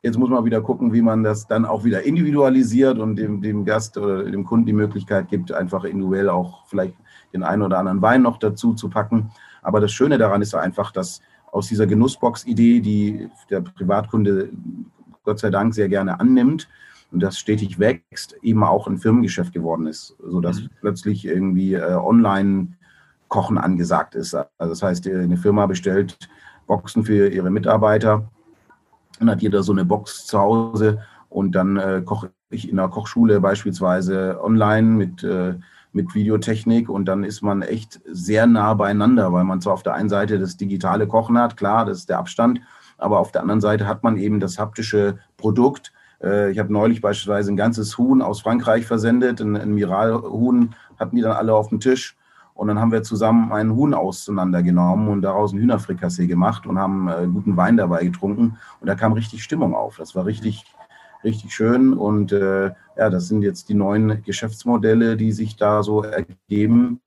Jetzt 0.05 0.19
muss 0.19 0.29
man 0.29 0.45
wieder 0.45 0.61
gucken, 0.61 0.93
wie 0.93 1.01
man 1.01 1.23
das 1.23 1.47
dann 1.47 1.65
auch 1.65 1.83
wieder 1.83 2.03
individualisiert 2.03 2.99
und 2.99 3.15
dem, 3.15 3.41
dem 3.41 3.65
Gast 3.65 3.97
oder 3.97 4.23
dem 4.23 4.43
Kunden 4.43 4.67
die 4.67 4.73
Möglichkeit 4.73 5.29
gibt, 5.29 5.51
einfach 5.51 5.83
individuell 5.83 6.29
auch 6.29 6.63
vielleicht 6.67 6.93
den 7.33 7.41
einen 7.41 7.63
oder 7.63 7.79
anderen 7.79 8.03
Wein 8.03 8.21
noch 8.21 8.37
dazu 8.37 8.75
zu 8.75 8.87
packen. 8.87 9.31
Aber 9.63 9.79
das 9.79 9.91
Schöne 9.91 10.19
daran 10.19 10.43
ist 10.43 10.53
einfach, 10.53 10.91
dass 10.91 11.21
aus 11.51 11.69
dieser 11.69 11.87
Genussbox-Idee, 11.87 12.81
die 12.81 13.29
der 13.49 13.61
Privatkunde 13.61 14.49
Gott 15.23 15.39
sei 15.39 15.49
Dank 15.49 15.73
sehr 15.73 15.89
gerne 15.89 16.19
annimmt 16.19 16.69
und 17.11 17.23
das 17.23 17.39
stetig 17.39 17.79
wächst, 17.79 18.35
eben 18.43 18.63
auch 18.63 18.85
ein 18.85 18.99
Firmengeschäft 18.99 19.53
geworden 19.53 19.87
ist, 19.87 20.15
sodass 20.23 20.61
mhm. 20.61 20.69
plötzlich 20.81 21.25
irgendwie 21.25 21.73
äh, 21.73 21.95
Online-Kochen 21.95 23.57
angesagt 23.57 24.13
ist. 24.13 24.35
Also 24.35 24.49
das 24.59 24.83
heißt, 24.83 25.07
eine 25.07 25.37
Firma 25.37 25.65
bestellt 25.65 26.29
Boxen 26.67 27.03
für 27.05 27.27
ihre 27.27 27.49
Mitarbeiter 27.49 28.29
dann 29.19 29.29
hat 29.29 29.41
jeder 29.41 29.63
so 29.63 29.71
eine 29.71 29.85
Box 29.85 30.25
zu 30.25 30.39
Hause 30.39 30.99
und 31.29 31.53
dann 31.53 31.77
äh, 31.77 32.01
koche 32.05 32.31
ich 32.49 32.69
in 32.69 32.77
der 32.77 32.87
Kochschule 32.87 33.39
beispielsweise 33.39 34.39
online 34.41 34.87
mit, 34.87 35.23
äh, 35.23 35.55
mit 35.91 36.13
Videotechnik 36.13 36.89
und 36.89 37.05
dann 37.05 37.23
ist 37.23 37.41
man 37.41 37.61
echt 37.61 38.01
sehr 38.05 38.47
nah 38.47 38.73
beieinander, 38.73 39.33
weil 39.33 39.43
man 39.43 39.61
zwar 39.61 39.73
auf 39.73 39.83
der 39.83 39.93
einen 39.93 40.09
Seite 40.09 40.39
das 40.39 40.57
digitale 40.57 41.07
Kochen 41.07 41.37
hat, 41.37 41.57
klar, 41.57 41.85
das 41.85 41.99
ist 41.99 42.09
der 42.09 42.19
Abstand, 42.19 42.61
aber 42.97 43.19
auf 43.19 43.31
der 43.31 43.41
anderen 43.41 43.61
Seite 43.61 43.87
hat 43.87 44.03
man 44.03 44.17
eben 44.17 44.39
das 44.39 44.57
haptische 44.57 45.19
Produkt. 45.37 45.91
Äh, 46.21 46.51
ich 46.51 46.59
habe 46.59 46.71
neulich 46.71 47.01
beispielsweise 47.01 47.51
ein 47.51 47.57
ganzes 47.57 47.97
Huhn 47.97 48.21
aus 48.21 48.41
Frankreich 48.41 48.85
versendet, 48.85 49.41
ein, 49.41 49.55
ein 49.55 49.73
Miralhuhn 49.73 50.75
hatten 50.97 51.15
die 51.15 51.21
dann 51.21 51.33
alle 51.33 51.53
auf 51.53 51.69
dem 51.69 51.79
Tisch 51.79 52.15
und 52.55 52.69
dann 52.69 52.79
haben 52.79 52.93
wir 52.93 53.03
zusammen 53.03 53.51
einen 53.51 53.75
Huhn 53.75 53.93
auseinandergenommen 53.93 55.09
und 55.09 55.21
daraus 55.21 55.51
ein 55.51 55.59
Hühnerfrikassee 55.59 56.25
gemacht 56.25 56.65
und 56.65 56.79
haben 56.79 57.09
äh, 57.09 57.27
guten 57.27 57.57
Wein 57.57 57.75
dabei 57.75 58.05
getrunken. 58.05 58.57
Und 58.79 58.87
da 58.87 58.95
kam 58.95 59.11
richtig 59.11 59.43
Stimmung 59.43 59.75
auf. 59.75 59.97
Das 59.97 60.15
war 60.15 60.25
richtig, 60.25 60.63
richtig 61.25 61.53
schön. 61.53 61.93
Und 61.93 62.31
äh, 62.31 62.71
ja, 62.97 63.09
das 63.09 63.27
sind 63.27 63.41
jetzt 63.41 63.67
die 63.67 63.73
neuen 63.73 64.23
Geschäftsmodelle, 64.23 65.17
die 65.17 65.33
sich 65.33 65.57
da 65.57 65.83
so 65.83 66.03
ergeben. 66.03 67.01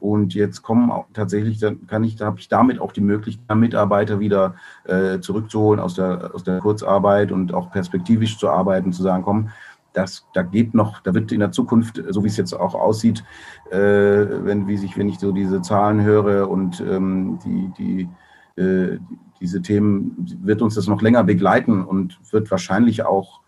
Und 0.00 0.34
jetzt 0.34 0.62
kommen 0.62 0.90
auch 0.90 1.04
tatsächlich, 1.12 1.58
dann 1.58 1.86
kann 1.86 2.02
ich, 2.02 2.16
da 2.16 2.24
habe 2.24 2.40
ich 2.40 2.48
damit 2.48 2.80
auch 2.80 2.92
die 2.92 3.02
Möglichkeit, 3.02 3.56
Mitarbeiter 3.56 4.20
wieder 4.20 4.54
äh, 4.84 5.20
zurückzuholen 5.20 5.80
aus 5.80 5.94
der, 5.94 6.34
aus 6.34 6.44
der 6.44 6.60
Kurzarbeit 6.60 7.30
und 7.30 7.52
auch 7.52 7.70
perspektivisch 7.70 8.38
zu 8.38 8.48
arbeiten, 8.48 8.92
zu 8.92 9.02
sagen, 9.02 9.22
komm, 9.22 9.50
das, 9.92 10.26
da 10.34 10.42
geht 10.42 10.74
noch, 10.74 11.00
da 11.00 11.14
wird 11.14 11.32
in 11.32 11.40
der 11.40 11.52
Zukunft, 11.52 12.02
so 12.08 12.24
wie 12.24 12.28
es 12.28 12.36
jetzt 12.36 12.54
auch 12.54 12.74
aussieht, 12.74 13.24
äh, 13.70 13.76
wenn, 13.76 14.66
wie 14.66 14.76
sich, 14.76 14.96
wenn 14.96 15.08
ich 15.08 15.18
so 15.18 15.32
diese 15.32 15.62
Zahlen 15.62 16.02
höre 16.02 16.48
und 16.48 16.80
ähm, 16.80 17.38
die, 17.44 17.72
die, 17.78 18.62
äh, 18.62 18.98
diese 19.40 19.62
Themen, 19.62 20.16
wird 20.42 20.62
uns 20.62 20.74
das 20.74 20.86
noch 20.86 21.02
länger 21.02 21.24
begleiten 21.24 21.84
und 21.84 22.18
wird 22.30 22.50
wahrscheinlich 22.50 23.04
auch 23.04 23.40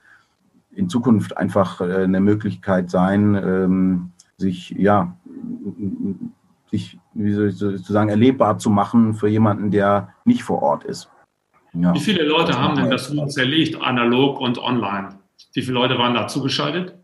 in 0.72 0.88
Zukunft 0.88 1.36
einfach 1.36 1.80
äh, 1.80 2.04
eine 2.04 2.20
Möglichkeit 2.20 2.90
sein, 2.90 3.34
ähm, 3.34 4.12
sich, 4.36 4.70
ja, 4.70 5.16
sich, 6.70 6.98
wie 7.14 7.32
sozusagen, 7.50 8.08
erlebbar 8.08 8.58
zu 8.58 8.70
machen 8.70 9.14
für 9.14 9.28
jemanden, 9.28 9.70
der 9.70 10.08
nicht 10.24 10.42
vor 10.42 10.62
Ort 10.62 10.84
ist. 10.84 11.08
Ja. 11.72 11.94
Wie 11.94 12.00
viele 12.00 12.24
Leute 12.24 12.58
haben 12.58 12.76
denn 12.76 12.90
das 12.90 13.12
zerlegt, 13.28 13.80
analog 13.80 14.40
und 14.40 14.58
online? 14.58 15.10
Wie 15.54 15.62
viele 15.62 15.74
Leute 15.74 15.96
waren 15.98 16.14
da 16.14 16.26
zugeschaltet? 16.26 16.98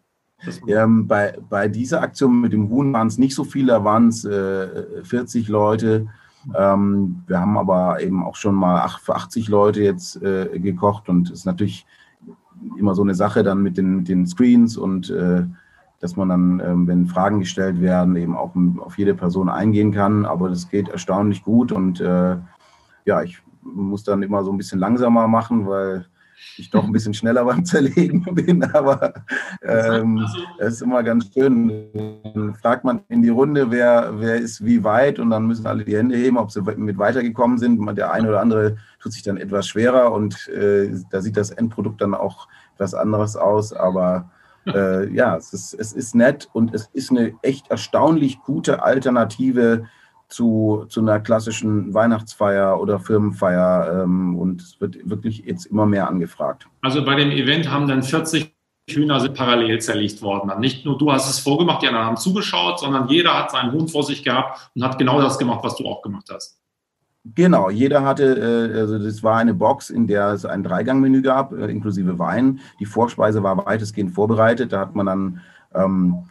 Ähm, 0.67 1.07
bei, 1.07 1.39
bei 1.49 1.69
dieser 1.69 2.03
Aktion 2.03 2.41
mit 2.41 2.53
dem 2.53 2.69
Huhn 2.69 2.93
waren 2.93 3.07
es 3.07 3.19
nicht 3.19 3.35
so 3.35 3.45
viele, 3.45 3.73
da 3.73 3.85
waren 3.85 4.09
es 4.09 4.25
äh, 4.25 5.05
40 5.05 5.49
Leute. 5.49 6.09
Ähm, 6.55 7.23
wir 7.27 7.41
haben 7.41 7.57
aber 7.59 8.03
eben 8.03 8.25
auch 8.25 8.35
schon 8.35 8.55
mal 8.55 8.89
für 9.03 9.15
80 9.15 9.49
Leute 9.49 9.83
jetzt 9.83 10.21
äh, 10.23 10.59
gekocht 10.59 11.09
und 11.09 11.29
es 11.29 11.41
ist 11.41 11.45
natürlich 11.45 11.87
immer 12.79 12.95
so 12.95 13.03
eine 13.03 13.15
Sache 13.15 13.43
dann 13.43 13.63
mit 13.63 13.77
den, 13.77 13.97
mit 13.97 14.09
den 14.09 14.27
Screens 14.27 14.77
und 14.77 15.11
äh, 15.11 15.45
dass 16.01 16.17
man 16.17 16.31
dann, 16.31 16.63
ähm, 16.65 16.87
wenn 16.87 17.07
Fragen 17.07 17.41
gestellt 17.41 17.81
werden, 17.81 18.17
eben 18.17 18.35
auch 18.35 18.55
auf 18.79 18.97
jede 18.97 19.15
Person 19.15 19.51
eingehen 19.51 19.93
kann. 19.93 20.25
Aber 20.25 20.49
das 20.49 20.71
geht 20.71 20.89
erstaunlich 20.89 21.45
gut 21.45 21.73
und 21.73 22.01
äh, 22.01 22.37
ja, 23.05 23.23
ich 23.23 23.43
muss 23.63 24.03
dann 24.05 24.23
immer 24.23 24.43
so 24.43 24.51
ein 24.51 24.57
bisschen 24.57 24.81
langsamer 24.81 25.29
machen, 25.29 25.67
weil 25.69 26.07
ich 26.57 26.71
doch 26.71 26.85
ein 26.85 26.93
bisschen 26.93 27.15
schneller 27.15 27.45
beim 27.45 27.65
Zerlegen 27.65 28.23
bin, 28.35 28.63
aber 28.65 29.15
ähm, 29.63 30.27
es 30.59 30.75
ist 30.75 30.83
immer 30.83 31.03
ganz 31.03 31.33
schön. 31.33 31.91
Dann 32.35 32.55
fragt 32.55 32.85
man 32.85 33.03
in 33.09 33.23
die 33.23 33.29
Runde, 33.29 33.71
wer, 33.71 34.13
wer 34.19 34.37
ist 34.37 34.65
wie 34.65 34.85
weit 34.85 35.19
und 35.19 35.31
dann 35.31 35.47
müssen 35.47 35.67
alle 35.67 35.85
die 35.85 35.97
Hände 35.97 36.17
heben, 36.17 36.39
ob 36.39 36.51
sie 36.51 36.63
mit 36.63 36.99
weitergekommen 36.99 37.59
sind. 37.59 37.81
Der 37.97 38.13
eine 38.13 38.29
oder 38.29 38.41
andere 38.41 38.77
tut 39.01 39.13
sich 39.13 39.23
dann 39.23 39.37
etwas 39.37 39.69
schwerer 39.69 40.13
und 40.13 40.49
äh, 40.49 40.91
da 41.11 41.21
sieht 41.21 41.37
das 41.37 41.51
Endprodukt 41.51 42.01
dann 42.01 42.15
auch 42.15 42.49
etwas 42.75 42.95
anderes 42.95 43.37
aus, 43.37 43.73
aber 43.73 44.31
äh, 44.67 45.09
ja, 45.13 45.37
es 45.37 45.53
ist, 45.53 45.75
es 45.75 45.93
ist 45.93 46.15
nett 46.15 46.49
und 46.53 46.75
es 46.75 46.89
ist 46.93 47.11
eine 47.11 47.33
echt 47.43 47.71
erstaunlich 47.71 48.41
gute 48.41 48.83
Alternative 48.83 49.87
zu, 50.31 50.87
zu 50.89 51.01
einer 51.01 51.21
klassischen 51.21 51.93
Weihnachtsfeier 51.93 52.81
oder 52.81 53.01
Firmenfeier 53.01 54.05
ähm, 54.05 54.39
und 54.39 54.63
es 54.63 54.81
wird 54.81 54.99
wirklich 55.09 55.45
jetzt 55.45 55.67
immer 55.67 55.87
mehr 55.87 56.09
angefragt. 56.09 56.67
Also 56.83 57.05
bei 57.05 57.17
dem 57.17 57.31
Event 57.31 57.71
haben 57.71 57.89
dann 57.89 58.03
40 58.03 58.55
Hühner 58.89 59.29
parallel 59.29 59.81
zerlegt 59.81 60.23
worden. 60.23 60.49
Dann 60.49 60.61
nicht 60.61 60.85
nur 60.85 60.99
du 60.99 61.13
hast 61.13 61.29
es 61.29 61.39
vorgemacht, 61.39 61.83
die 61.83 61.89
anderen 61.89 62.07
haben 62.07 62.17
zugeschaut, 62.17 62.81
sondern 62.81 63.09
jeder 63.09 63.37
hat 63.37 63.51
seinen 63.51 63.73
Hund 63.73 63.91
vor 63.91 64.03
sich 64.03 64.23
gehabt 64.23 64.71
und 64.75 64.85
hat 64.85 64.99
genau 64.99 65.21
das 65.21 65.39
gemacht, 65.39 65.61
was 65.63 65.77
du 65.77 65.87
auch 65.87 66.03
gemacht 66.03 66.29
hast. 66.33 66.59
Genau, 67.35 67.69
jeder 67.69 68.03
hatte, 68.03 68.71
äh, 68.73 68.79
also 68.79 68.99
das 68.99 69.23
war 69.23 69.37
eine 69.37 69.53
Box, 69.53 69.91
in 69.91 70.07
der 70.07 70.29
es 70.29 70.47
ein 70.47 70.63
Dreigangmenü 70.63 71.21
gab, 71.21 71.53
äh, 71.53 71.67
inklusive 71.67 72.19
Wein. 72.19 72.61
Die 72.79 72.87
Vorspeise 72.87 73.43
war 73.43 73.67
weitestgehend 73.67 74.13
vorbereitet. 74.13 74.73
Da 74.73 74.81
hat 74.81 74.95
man 74.95 75.07
dann 75.07 75.41
ähm, 75.75 76.25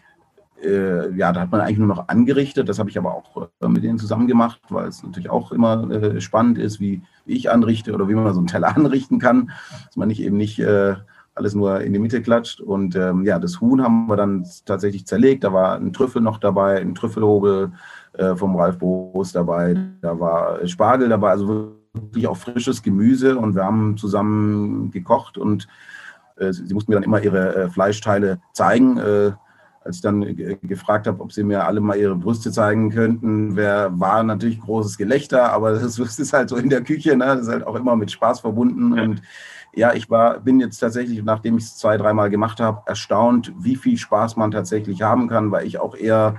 äh, 0.63 1.11
ja, 1.15 1.31
da 1.31 1.41
hat 1.41 1.51
man 1.51 1.61
eigentlich 1.61 1.77
nur 1.77 1.87
noch 1.87 2.07
angerichtet. 2.07 2.69
Das 2.69 2.79
habe 2.79 2.89
ich 2.89 2.97
aber 2.97 3.13
auch 3.13 3.49
äh, 3.61 3.67
mit 3.67 3.83
denen 3.83 3.97
zusammen 3.97 4.27
gemacht, 4.27 4.59
weil 4.69 4.87
es 4.87 5.03
natürlich 5.03 5.29
auch 5.29 5.51
immer 5.51 5.89
äh, 5.91 6.21
spannend 6.21 6.57
ist, 6.57 6.79
wie, 6.79 7.01
wie, 7.25 7.35
ich 7.35 7.49
anrichte 7.49 7.93
oder 7.93 8.07
wie 8.09 8.15
man 8.15 8.33
so 8.33 8.39
einen 8.39 8.47
Teller 8.47 8.75
anrichten 8.75 9.19
kann, 9.19 9.51
dass 9.85 9.97
man 9.97 10.07
nicht 10.07 10.21
eben 10.21 10.37
nicht 10.37 10.59
äh, 10.59 10.95
alles 11.35 11.55
nur 11.55 11.81
in 11.81 11.93
die 11.93 11.99
Mitte 11.99 12.21
klatscht. 12.21 12.59
Und 12.59 12.95
ähm, 12.95 13.23
ja, 13.23 13.39
das 13.39 13.61
Huhn 13.61 13.81
haben 13.81 14.07
wir 14.07 14.17
dann 14.17 14.45
tatsächlich 14.65 15.05
zerlegt. 15.05 15.43
Da 15.43 15.53
war 15.53 15.75
ein 15.75 15.93
Trüffel 15.93 16.21
noch 16.21 16.37
dabei, 16.37 16.81
ein 16.81 16.95
Trüffelhobel 16.95 17.71
vom 18.35 18.55
Ralf 18.55 18.79
Boos 18.79 19.31
dabei, 19.31 19.77
da 20.01 20.19
war 20.19 20.67
Spargel 20.67 21.07
dabei, 21.07 21.29
also 21.29 21.75
wirklich 21.93 22.27
auch 22.27 22.35
frisches 22.35 22.81
Gemüse. 22.81 23.37
Und 23.37 23.55
wir 23.55 23.63
haben 23.63 23.97
zusammen 23.97 24.89
gekocht 24.89 25.37
und 25.37 25.67
sie 26.49 26.73
mussten 26.73 26.91
mir 26.91 26.95
dann 26.95 27.03
immer 27.03 27.21
ihre 27.21 27.69
Fleischteile 27.69 28.41
zeigen 28.51 28.99
als 29.89 29.97
ich 29.97 30.01
dann 30.03 30.35
gefragt 30.61 31.07
habe, 31.07 31.19
ob 31.19 31.33
sie 31.33 31.43
mir 31.43 31.65
alle 31.65 31.81
mal 31.81 31.97
ihre 31.97 32.15
Brüste 32.15 32.51
zeigen 32.51 32.91
könnten, 32.91 33.55
wer, 33.55 33.99
war 33.99 34.21
natürlich 34.21 34.61
großes 34.61 34.99
Gelächter, 34.99 35.51
aber 35.51 35.71
das 35.71 35.97
ist, 36.19 36.31
halt 36.31 36.49
so 36.49 36.57
in 36.57 36.69
der 36.69 36.83
Küche, 36.83 37.17
ne? 37.17 37.25
das 37.25 37.41
ist 37.41 37.47
halt 37.49 37.65
auch 37.65 37.73
immer 37.73 37.95
mit 37.95 38.11
Spaß 38.11 38.41
verbunden. 38.41 38.95
Ja. 38.95 39.03
Und 39.03 39.21
ja, 39.73 39.93
ich 39.95 40.07
war, 40.11 40.41
bin 40.41 40.59
jetzt 40.59 40.77
tatsächlich, 40.77 41.23
nachdem 41.23 41.57
ich 41.57 41.63
es 41.63 41.77
zwei, 41.77 41.97
dreimal 41.97 42.29
gemacht 42.29 42.59
habe, 42.59 42.83
erstaunt, 42.85 43.51
wie 43.57 43.75
viel 43.75 43.97
Spaß 43.97 44.35
man 44.37 44.51
tatsächlich 44.51 45.01
haben 45.01 45.27
kann, 45.27 45.49
weil 45.49 45.65
ich 45.65 45.79
auch 45.79 45.95
eher 45.95 46.35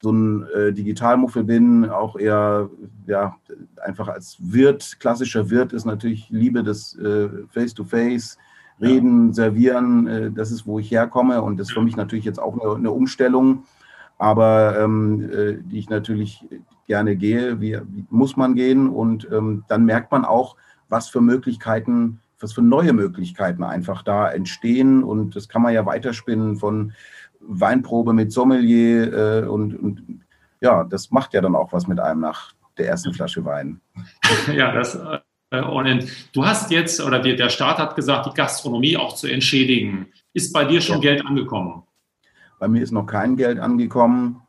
so 0.00 0.12
ein 0.12 0.46
äh, 0.54 0.72
Digitalmuffel 0.72 1.42
bin, 1.42 1.90
auch 1.90 2.14
eher 2.14 2.70
ja, 3.08 3.34
einfach 3.82 4.06
als 4.06 4.36
Wirt, 4.38 5.00
klassischer 5.00 5.50
Wirt 5.50 5.72
ist 5.72 5.84
natürlich 5.84 6.28
Liebe 6.30 6.62
des 6.62 6.96
äh, 6.96 7.28
Face-to-Face. 7.48 8.36
-face, 8.36 8.38
reden, 8.80 9.32
servieren, 9.32 10.06
äh, 10.06 10.30
das 10.30 10.50
ist, 10.50 10.66
wo 10.66 10.78
ich 10.78 10.90
herkomme 10.90 11.42
und 11.42 11.58
das 11.58 11.68
ist 11.68 11.74
für 11.74 11.82
mich 11.82 11.96
natürlich 11.96 12.24
jetzt 12.24 12.40
auch 12.40 12.60
eine, 12.60 12.74
eine 12.76 12.90
Umstellung, 12.90 13.64
aber 14.18 14.78
ähm, 14.78 15.30
äh, 15.30 15.58
die 15.62 15.78
ich 15.78 15.88
natürlich 15.88 16.44
gerne 16.86 17.16
gehe, 17.16 17.60
wie, 17.60 17.78
wie 17.86 18.04
muss 18.10 18.36
man 18.36 18.54
gehen 18.54 18.88
und 18.88 19.28
ähm, 19.32 19.64
dann 19.68 19.84
merkt 19.84 20.12
man 20.12 20.24
auch, 20.24 20.56
was 20.88 21.08
für 21.08 21.20
Möglichkeiten, 21.20 22.20
was 22.40 22.52
für 22.52 22.62
neue 22.62 22.92
Möglichkeiten 22.92 23.62
einfach 23.62 24.02
da 24.02 24.30
entstehen. 24.30 25.02
Und 25.02 25.34
das 25.34 25.48
kann 25.48 25.62
man 25.62 25.72
ja 25.72 25.86
weiterspinnen 25.86 26.56
von 26.56 26.92
Weinprobe 27.40 28.12
mit 28.12 28.32
Sommelier 28.32 29.12
äh, 29.12 29.46
und, 29.46 29.74
und 29.74 30.02
ja, 30.60 30.84
das 30.84 31.10
macht 31.10 31.34
ja 31.34 31.40
dann 31.40 31.56
auch 31.56 31.72
was 31.72 31.86
mit 31.86 32.00
einem 32.00 32.20
nach 32.20 32.52
der 32.78 32.88
ersten 32.88 33.12
Flasche 33.12 33.44
Wein. 33.44 33.80
Ja, 34.52 34.72
das 34.72 34.94
äh, 34.94 35.18
und 35.62 36.06
du 36.32 36.46
hast 36.46 36.70
jetzt, 36.70 37.00
oder 37.00 37.20
der 37.20 37.48
Staat 37.48 37.78
hat 37.78 37.96
gesagt, 37.96 38.26
die 38.26 38.34
Gastronomie 38.34 38.96
auch 38.96 39.14
zu 39.14 39.26
entschädigen. 39.28 40.06
Ist 40.32 40.52
bei 40.52 40.64
dir 40.64 40.80
schon 40.80 40.96
ja. 40.96 41.12
Geld 41.12 41.26
angekommen? 41.26 41.82
Bei 42.58 42.68
mir 42.68 42.82
ist 42.82 42.92
noch 42.92 43.06
kein 43.06 43.36
Geld 43.36 43.58
angekommen. 43.58 44.40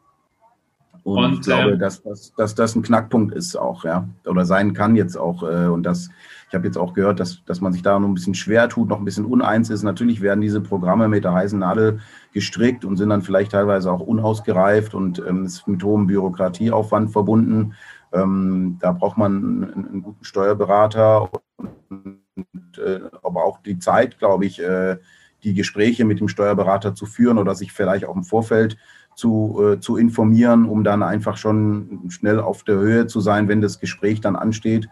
Und, 1.05 1.23
und 1.23 1.33
ich 1.33 1.41
glaube, 1.41 1.73
äh, 1.73 1.77
dass, 1.77 2.01
dass, 2.01 2.33
dass 2.33 2.55
das 2.55 2.75
ein 2.75 2.81
Knackpunkt 2.81 3.31
ist 3.35 3.55
auch, 3.55 3.85
ja. 3.85 4.09
Oder 4.25 4.43
sein 4.43 4.73
kann 4.73 4.95
jetzt 4.95 5.15
auch. 5.15 5.43
Äh, 5.43 5.67
und 5.67 5.83
das, 5.83 6.09
ich 6.49 6.55
habe 6.55 6.65
jetzt 6.65 6.79
auch 6.79 6.95
gehört, 6.95 7.19
dass, 7.19 7.45
dass 7.45 7.61
man 7.61 7.73
sich 7.73 7.83
da 7.83 7.99
noch 7.99 8.07
ein 8.07 8.15
bisschen 8.15 8.33
schwer 8.33 8.67
tut, 8.69 8.89
noch 8.89 8.97
ein 8.97 9.05
bisschen 9.05 9.25
uneins 9.25 9.69
ist. 9.69 9.83
Natürlich 9.83 10.21
werden 10.21 10.41
diese 10.41 10.61
Programme 10.61 11.07
mit 11.07 11.23
der 11.23 11.33
heißen 11.33 11.59
Nadel 11.59 11.99
gestrickt 12.33 12.85
und 12.85 12.97
sind 12.97 13.09
dann 13.09 13.21
vielleicht 13.21 13.51
teilweise 13.51 13.91
auch 13.91 13.99
unausgereift 13.99 14.95
und 14.95 15.19
ähm, 15.19 15.45
ist 15.45 15.67
mit 15.67 15.83
hohem 15.83 16.07
Bürokratieaufwand 16.07 17.11
verbunden. 17.11 17.75
Ähm, 18.11 18.77
da 18.81 18.91
braucht 18.91 19.19
man 19.19 19.35
einen, 19.35 19.73
einen, 19.73 20.01
guten 20.01 20.23
Steuerberater 20.23 21.29
und 21.59 22.79
äh, 22.83 23.01
aber 23.21 23.45
auch 23.45 23.59
die 23.59 23.77
Zeit, 23.77 24.17
glaube 24.17 24.47
ich, 24.47 24.59
äh, 24.59 24.97
die 25.43 25.53
Gespräche 25.53 26.03
mit 26.03 26.19
dem 26.19 26.29
Steuerberater 26.29 26.95
zu 26.95 27.05
führen 27.05 27.37
oder 27.37 27.53
sich 27.53 27.71
vielleicht 27.71 28.05
auch 28.05 28.15
im 28.15 28.23
Vorfeld 28.23 28.77
zu, 29.15 29.61
äh, 29.63 29.79
zu 29.79 29.97
informieren, 29.97 30.65
um 30.65 30.83
dann 30.83 31.03
einfach 31.03 31.37
schon 31.37 32.01
schnell 32.09 32.39
auf 32.39 32.63
der 32.63 32.75
Höhe 32.75 33.07
zu 33.07 33.19
sein, 33.19 33.47
wenn 33.47 33.61
das 33.61 33.79
Gespräch 33.79 34.21
dann 34.21 34.35
ansteht. 34.35 34.87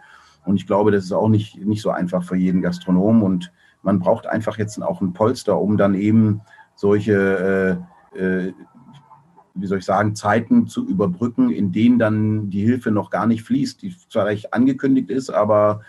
Und 0.45 0.55
ich 0.55 0.67
glaube, 0.67 0.91
das 0.91 1.05
ist 1.05 1.11
auch 1.11 1.29
nicht, 1.29 1.63
nicht 1.63 1.81
so 1.81 1.89
einfach 1.89 2.23
für 2.23 2.35
jeden 2.35 2.61
Gastronom. 2.61 3.21
Und 3.21 3.51
man 3.81 3.99
braucht 3.99 4.27
einfach 4.27 4.57
jetzt 4.57 4.81
auch 4.81 5.01
ein 5.01 5.13
Polster, 5.13 5.59
um 5.59 5.77
dann 5.77 5.93
eben 5.93 6.41
solche 6.75 7.79
äh, 8.13 8.19
äh, 8.19 8.53
wie 9.55 9.67
soll 9.67 9.79
ich 9.79 9.85
sagen, 9.85 10.15
Zeiten 10.15 10.67
zu 10.67 10.87
überbrücken, 10.87 11.51
in 11.51 11.71
denen 11.71 11.99
dann 11.99 12.49
die 12.49 12.63
Hilfe 12.63 12.91
noch 12.91 13.09
gar 13.09 13.27
nicht 13.27 13.43
fließt, 13.43 13.81
die 13.81 13.95
zwar 14.09 14.25
recht 14.25 14.53
angekündigt 14.53 15.09
ist, 15.11 15.29
aber 15.29 15.81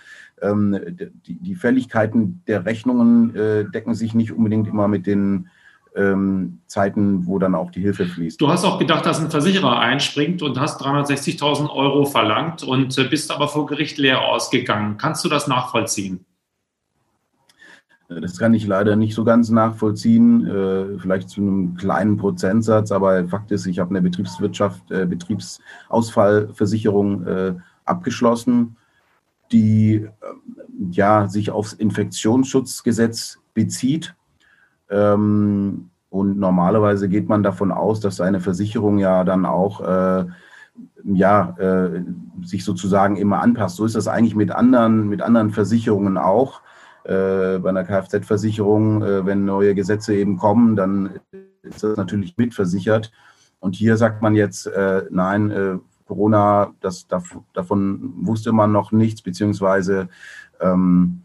ähm, 0.43 0.79
die, 1.27 1.37
die, 1.37 1.55
Fälligkeiten 1.55 2.43
der 2.47 2.67
Rechnungen 2.67 3.35
äh, 3.35 3.65
decken 3.65 3.95
sich 3.95 4.15
nicht 4.15 4.33
unbedingt 4.33 4.69
immer 4.69 4.89
mit 4.89 5.07
den 5.07 5.49
ähm, 5.95 6.61
Zeiten, 6.67 7.27
wo 7.27 7.39
dann 7.39 7.55
auch 7.55 7.71
die 7.71 7.81
Hilfe 7.81 8.07
fließt. 8.07 8.41
Du 8.41 8.49
hast 8.49 8.65
auch 8.65 8.79
gedacht, 8.79 9.05
dass 9.07 9.21
ein 9.21 9.31
Versicherer 9.31 9.79
einspringt 9.79 10.43
und 10.43 10.59
hast 10.59 10.83
360.000 10.83 11.71
Euro 11.71 12.05
verlangt 12.05 12.65
und 12.65 12.99
äh, 12.99 13.05
bist 13.05 13.31
aber 13.31 13.47
vor 13.49 13.67
Gericht 13.67 13.99
leer 13.99 14.23
ausgegangen. 14.23 14.97
Kannst 14.97 15.25
du 15.25 15.29
das 15.29 15.47
nachvollziehen? 15.47 16.25
Das 18.09 18.39
kann 18.39 18.55
ich 18.55 18.67
leider 18.67 18.97
nicht 18.97 19.15
so 19.15 19.25
ganz 19.25 19.51
nachvollziehen, 19.51 20.47
äh, 20.47 20.99
vielleicht 20.99 21.29
zu 21.31 21.41
einem 21.41 21.77
kleinen 21.77 22.17
Prozentsatz, 22.17 22.91
aber 22.93 23.29
Fakt 23.29 23.53
ist, 23.53 23.67
ich 23.67 23.79
habe 23.79 23.91
eine 23.91 24.03
Betriebswirtschaft, 24.03 24.91
äh, 24.91 25.07
Betriebsausfallversicherung 25.07 27.61
abgeschlossen, 27.85 28.77
die 29.53 30.09
ja 30.91 31.29
sich 31.29 31.51
aufs 31.51 31.75
Infektionsschutzgesetz 31.75 33.41
bezieht. 33.53 34.15
Ähm, 34.95 35.91
und 36.11 36.39
normalerweise 36.39 37.09
geht 37.09 37.29
man 37.29 37.43
davon 37.43 37.73
aus, 37.73 38.01
dass 38.01 38.21
eine 38.21 38.41
Versicherung 38.41 38.99
ja 38.99 39.25
dann 39.25 39.45
auch 39.47 40.27
ja, 41.03 41.57
sich 42.43 42.65
sozusagen 42.65 43.17
immer 43.17 43.43
anpasst. 43.43 43.77
So 43.77 43.85
ist 43.85 43.97
das 43.97 44.07
eigentlich 44.07 44.37
mit 44.37 44.53
anderen, 44.53 45.09
mit 45.09 45.23
anderen 45.23 45.51
Versicherungen 45.51 46.17
auch 46.17 46.63
äh, 47.05 47.59
bei 47.59 47.69
einer 47.69 47.85
Kfz-Versicherung, 47.85 49.03
äh, 49.03 49.27
wenn 49.27 49.45
neue 49.45 49.75
Gesetze 49.75 50.15
eben 50.15 50.39
kommen, 50.39 50.75
dann 50.75 51.21
ist 51.63 51.85
das 51.85 51.99
natürlich 51.99 52.37
mitversichert. 52.39 53.13
Und 53.61 53.77
hier 53.77 53.99
sagt 53.99 54.23
man 54.23 54.35
jetzt, 54.35 54.67
äh, 54.67 55.05
nein, 55.11 55.51
äh, 55.51 55.79
Corona, 56.07 56.73
das, 56.81 57.07
davon 57.53 58.15
wusste 58.23 58.53
man 58.53 58.73
noch 58.73 58.91
nichts, 58.91 59.21
beziehungsweise 59.21 60.09
ähm, 60.61 61.23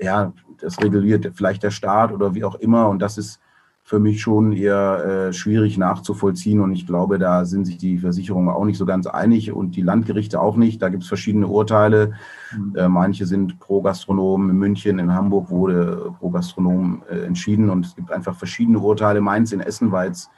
ja, 0.00 0.32
das 0.60 0.80
reguliert 0.80 1.30
vielleicht 1.34 1.62
der 1.62 1.70
Staat 1.70 2.12
oder 2.12 2.34
wie 2.34 2.44
auch 2.44 2.56
immer. 2.56 2.88
Und 2.88 3.00
das 3.00 3.18
ist 3.18 3.40
für 3.88 3.98
mich 3.98 4.20
schon 4.20 4.52
eher 4.52 5.28
äh, 5.28 5.32
schwierig 5.32 5.78
nachzuvollziehen. 5.78 6.60
Und 6.60 6.72
ich 6.72 6.86
glaube, 6.86 7.18
da 7.18 7.46
sind 7.46 7.64
sich 7.64 7.78
die 7.78 7.96
Versicherungen 7.96 8.50
auch 8.50 8.66
nicht 8.66 8.76
so 8.76 8.84
ganz 8.84 9.06
einig 9.06 9.50
und 9.50 9.76
die 9.76 9.80
Landgerichte 9.80 10.38
auch 10.42 10.56
nicht. 10.56 10.82
Da 10.82 10.90
gibt 10.90 11.04
es 11.04 11.08
verschiedene 11.08 11.46
Urteile. 11.46 12.12
Mhm. 12.54 12.76
Äh, 12.76 12.88
manche 12.88 13.24
sind 13.24 13.58
pro 13.60 13.80
Gastronom. 13.80 14.50
In 14.50 14.58
München, 14.58 14.98
in 14.98 15.14
Hamburg 15.14 15.48
wurde 15.48 16.12
pro 16.18 16.28
Gastronom 16.28 17.02
äh, 17.10 17.20
entschieden. 17.20 17.70
Und 17.70 17.86
es 17.86 17.96
gibt 17.96 18.12
einfach 18.12 18.36
verschiedene 18.36 18.78
Urteile. 18.78 19.22
Mainz 19.22 19.52
in 19.52 19.60
Essen 19.60 19.90
war 19.90 20.04
jetzt 20.04 20.28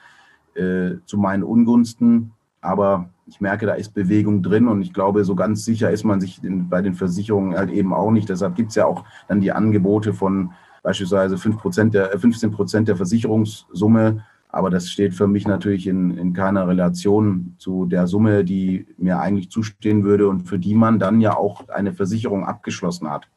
äh, 0.55 0.99
zu 1.05 1.19
meinen 1.19 1.43
Ungunsten. 1.43 2.31
Aber 2.61 3.09
ich 3.31 3.41
merke, 3.41 3.65
da 3.65 3.75
ist 3.75 3.95
Bewegung 3.95 4.43
drin 4.43 4.67
und 4.67 4.83
ich 4.83 4.93
glaube, 4.93 5.25
so 5.25 5.37
ganz 5.37 5.65
sicher 5.65 5.91
ist 5.91 6.05
man 6.05 6.21
sich 6.21 6.43
in, 6.43 6.69
bei 6.69 6.83
den 6.83 6.95
Versicherungen 6.95 7.57
halt 7.57 7.71
eben 7.71 7.95
auch 7.95 8.11
nicht. 8.11 8.29
Deshalb 8.29 8.57
gibt 8.57 8.71
es 8.71 8.75
ja 8.75 8.87
auch 8.87 9.05
dann 9.29 9.41
die 9.41 9.53
Angebote 9.53 10.13
von 10.13 10.51
beispielsweise 10.83 11.39
5 11.39 11.91
der, 11.93 12.19
15 12.19 12.51
äh, 12.51 12.53
Prozent 12.53 12.89
der 12.89 12.97
Versicherungssumme. 12.97 14.25
Aber 14.49 14.69
das 14.69 14.91
steht 14.91 15.15
für 15.15 15.29
mich 15.29 15.47
natürlich 15.47 15.87
in, 15.87 16.19
in 16.19 16.33
keiner 16.33 16.67
Relation 16.67 17.55
zu 17.59 17.87
der 17.87 18.09
Summe, 18.09 18.45
die 18.45 18.87
mir 18.99 19.21
eigentlich 19.21 19.49
zustehen 19.49 20.03
würde 20.03 20.29
und 20.29 20.49
für 20.49 20.59
die 20.59 20.75
man 20.75 20.99
dann 20.99 21.21
ja 21.21 21.37
auch 21.37 21.69
eine 21.69 21.93
Versicherung 21.93 22.45
abgeschlossen 22.45 23.09
hat. 23.09 23.29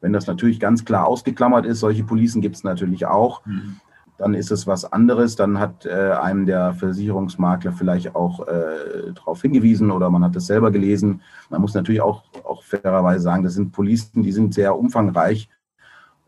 Wenn 0.00 0.12
das 0.12 0.28
natürlich 0.28 0.60
ganz 0.60 0.84
klar 0.84 1.08
ausgeklammert 1.08 1.66
ist, 1.66 1.80
solche 1.80 2.04
Policen 2.04 2.40
gibt 2.40 2.54
es 2.54 2.62
natürlich 2.62 3.06
auch, 3.06 3.44
mhm. 3.46 3.80
Dann 4.20 4.34
ist 4.34 4.50
es 4.50 4.66
was 4.66 4.84
anderes. 4.84 5.34
Dann 5.34 5.58
hat 5.58 5.86
äh, 5.86 6.12
einem 6.12 6.44
der 6.44 6.74
Versicherungsmakler 6.74 7.72
vielleicht 7.72 8.14
auch 8.14 8.46
äh, 8.46 9.12
darauf 9.14 9.40
hingewiesen 9.40 9.90
oder 9.90 10.10
man 10.10 10.22
hat 10.22 10.36
es 10.36 10.46
selber 10.46 10.70
gelesen. 10.70 11.22
Man 11.48 11.62
muss 11.62 11.72
natürlich 11.72 12.02
auch, 12.02 12.24
auch 12.44 12.62
fairerweise 12.62 13.22
sagen, 13.22 13.44
das 13.44 13.54
sind 13.54 13.72
Policen, 13.72 14.22
die 14.22 14.32
sind 14.32 14.52
sehr 14.52 14.78
umfangreich 14.78 15.48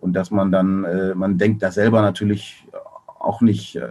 und 0.00 0.14
dass 0.14 0.30
man 0.30 0.50
dann, 0.50 0.84
äh, 0.84 1.14
man 1.14 1.36
denkt 1.36 1.62
da 1.62 1.70
selber 1.70 2.00
natürlich 2.00 2.66
auch 3.18 3.42
nicht 3.42 3.76
äh, 3.76 3.82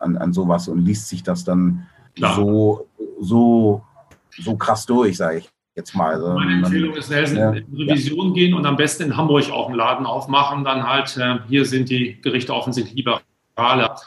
an, 0.00 0.18
an 0.18 0.34
sowas 0.34 0.68
und 0.68 0.84
liest 0.84 1.08
sich 1.08 1.22
das 1.22 1.44
dann 1.44 1.86
so, 2.14 2.86
so, 3.18 3.82
so 4.38 4.56
krass 4.56 4.84
durch, 4.84 5.16
sage 5.16 5.38
ich 5.38 5.48
jetzt 5.74 5.94
mal. 5.94 6.12
Also 6.12 6.34
Meine 6.34 6.52
Empfehlung 6.56 6.94
ist, 6.94 7.08
Nelson, 7.08 7.38
ja, 7.38 7.52
in 7.52 7.74
Revision 7.74 8.28
ja. 8.28 8.34
gehen 8.34 8.54
und 8.54 8.66
am 8.66 8.76
besten 8.76 9.04
in 9.04 9.16
Hamburg 9.16 9.50
auch 9.50 9.68
einen 9.68 9.76
Laden 9.76 10.04
aufmachen. 10.04 10.62
Dann 10.62 10.86
halt, 10.86 11.16
äh, 11.16 11.38
hier 11.48 11.64
sind 11.64 11.88
die 11.88 12.20
Gerichte 12.20 12.52
offensichtlich 12.52 12.98
liberaler. 13.56 14.00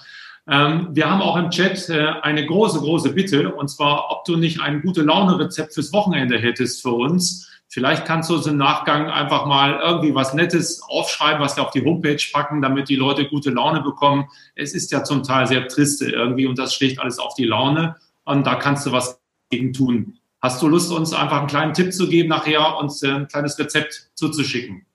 Ähm, 0.48 0.90
wir 0.92 1.10
haben 1.10 1.22
auch 1.22 1.38
im 1.38 1.50
Chat 1.50 1.90
äh, 1.90 2.08
eine 2.22 2.46
große, 2.46 2.80
große 2.80 3.14
Bitte, 3.14 3.54
und 3.54 3.68
zwar, 3.70 4.12
ob 4.12 4.26
du 4.26 4.36
nicht 4.36 4.62
ein 4.62 4.82
gute 4.82 5.02
Laune-Rezept 5.02 5.74
fürs 5.74 5.94
Wochenende 5.94 6.40
hättest 6.40 6.82
für 6.82 6.92
uns. 6.92 7.48
Vielleicht 7.72 8.06
kannst 8.06 8.32
du 8.32 8.36
uns 8.36 8.48
im 8.48 8.58
Nachgang 8.58 9.12
einfach 9.12 9.46
mal 9.46 9.80
irgendwie 9.80 10.16
was 10.16 10.34
Nettes 10.34 10.82
aufschreiben, 10.88 11.40
was 11.40 11.56
wir 11.56 11.64
auf 11.64 11.70
die 11.70 11.86
Homepage 11.86 12.24
packen, 12.34 12.64
damit 12.64 12.90
die 12.90 12.96
Leute 12.96 13.28
gute 13.28 13.52
Laune 13.52 13.82
bekommen. 13.82 14.28
Es 14.56 14.74
ist 14.74 14.92
ja 14.92 15.04
zum 15.04 15.22
Teil 15.22 15.46
sehr 15.46 15.68
triste 15.68 16.10
irgendwie 16.10 16.48
und 16.48 16.58
das 16.58 16.74
schlägt 16.74 17.00
alles 17.00 17.20
auf 17.20 17.36
die 17.36 17.46
Laune. 17.46 17.96
Und 18.24 18.48
da 18.48 18.56
kannst 18.56 18.88
du 18.88 18.92
was 18.92 19.22
gegen 19.52 19.72
tun. 19.72 20.18
Hast 20.42 20.60
du 20.64 20.68
Lust, 20.68 20.92
uns 20.92 21.14
einfach 21.14 21.40
einen 21.40 21.48
kleinen 21.48 21.74
Tipp 21.76 21.94
zu 21.94 22.10
geben, 22.10 22.30
nachher 22.30 22.78
uns 22.78 23.04
ein 23.04 23.28
kleines 23.28 23.60
Rezept 23.60 24.10
zuzuschicken? 24.16 24.88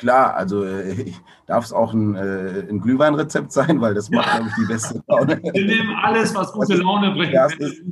Klar, 0.00 0.34
also 0.34 0.64
äh, 0.64 1.12
darf 1.46 1.62
es 1.62 1.74
auch 1.74 1.92
ein, 1.92 2.14
äh, 2.14 2.64
ein 2.70 2.80
Glühweinrezept 2.80 3.52
sein, 3.52 3.82
weil 3.82 3.92
das 3.92 4.08
macht, 4.08 4.28
ja. 4.28 4.36
glaube 4.36 4.48
ich, 4.48 4.54
die 4.54 4.72
beste 4.72 5.02
Laune. 5.06 5.38
Wir 5.42 5.66
nehmen 5.66 5.94
alles, 6.02 6.34
was 6.34 6.52
gute 6.54 6.76
Laune 6.76 7.10
bringt. 7.10 7.34
Das 7.34 7.54
ist, 7.56 7.82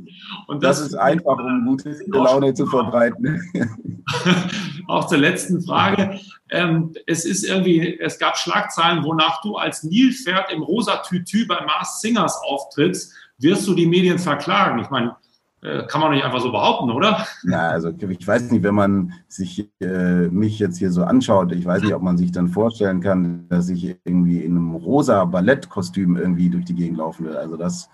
und 0.47 0.63
das, 0.63 0.79
das 0.79 0.87
ist 0.87 0.95
einfach, 0.95 1.37
um 1.37 1.67
gute 1.67 1.95
Laune 2.07 2.55
zu 2.55 2.65
verbreiten. 2.65 3.39
auch 4.87 5.05
zur 5.05 5.19
letzten 5.19 5.61
Frage. 5.61 6.19
Ähm, 6.49 6.95
es 7.05 7.25
ist 7.25 7.43
irgendwie, 7.43 7.99
es 7.99 8.17
gab 8.17 8.37
Schlagzeilen, 8.37 9.03
wonach 9.03 9.43
du 9.43 9.55
als 9.57 9.83
Nilpferd 9.83 10.51
im 10.51 10.63
rosa 10.63 11.03
Tütü 11.03 11.45
bei 11.45 11.63
Mars 11.63 12.01
Singers 12.01 12.41
auftrittst. 12.43 13.13
Wirst 13.37 13.67
du 13.67 13.75
die 13.75 13.85
Medien 13.85 14.17
verklagen? 14.17 14.79
Ich 14.79 14.89
meine, 14.89 15.15
kann 15.61 15.99
man 15.99 16.11
nicht 16.11 16.23
einfach 16.23 16.39
so 16.39 16.51
behaupten, 16.51 16.89
oder? 16.89 17.25
Ja, 17.43 17.69
also 17.69 17.89
ich 17.89 18.27
weiß 18.27 18.49
nicht, 18.51 18.63
wenn 18.63 18.75
man 18.75 19.13
sich 19.27 19.69
äh, 19.81 20.29
mich 20.29 20.57
jetzt 20.57 20.77
hier 20.77 20.91
so 20.91 21.03
anschaut, 21.03 21.51
ich 21.51 21.65
weiß 21.65 21.83
nicht, 21.83 21.93
ob 21.93 22.01
man 22.01 22.17
sich 22.17 22.31
dann 22.31 22.47
vorstellen 22.47 23.01
kann, 23.01 23.47
dass 23.49 23.69
ich 23.69 23.97
irgendwie 24.05 24.39
in 24.39 24.51
einem 24.51 24.75
rosa 24.75 25.25
Ballettkostüm 25.25 26.15
irgendwie 26.15 26.49
durch 26.49 26.65
die 26.65 26.75
Gegend 26.75 26.97
laufen 26.97 27.25
will. 27.25 27.35
Also 27.35 27.57
das 27.57 27.89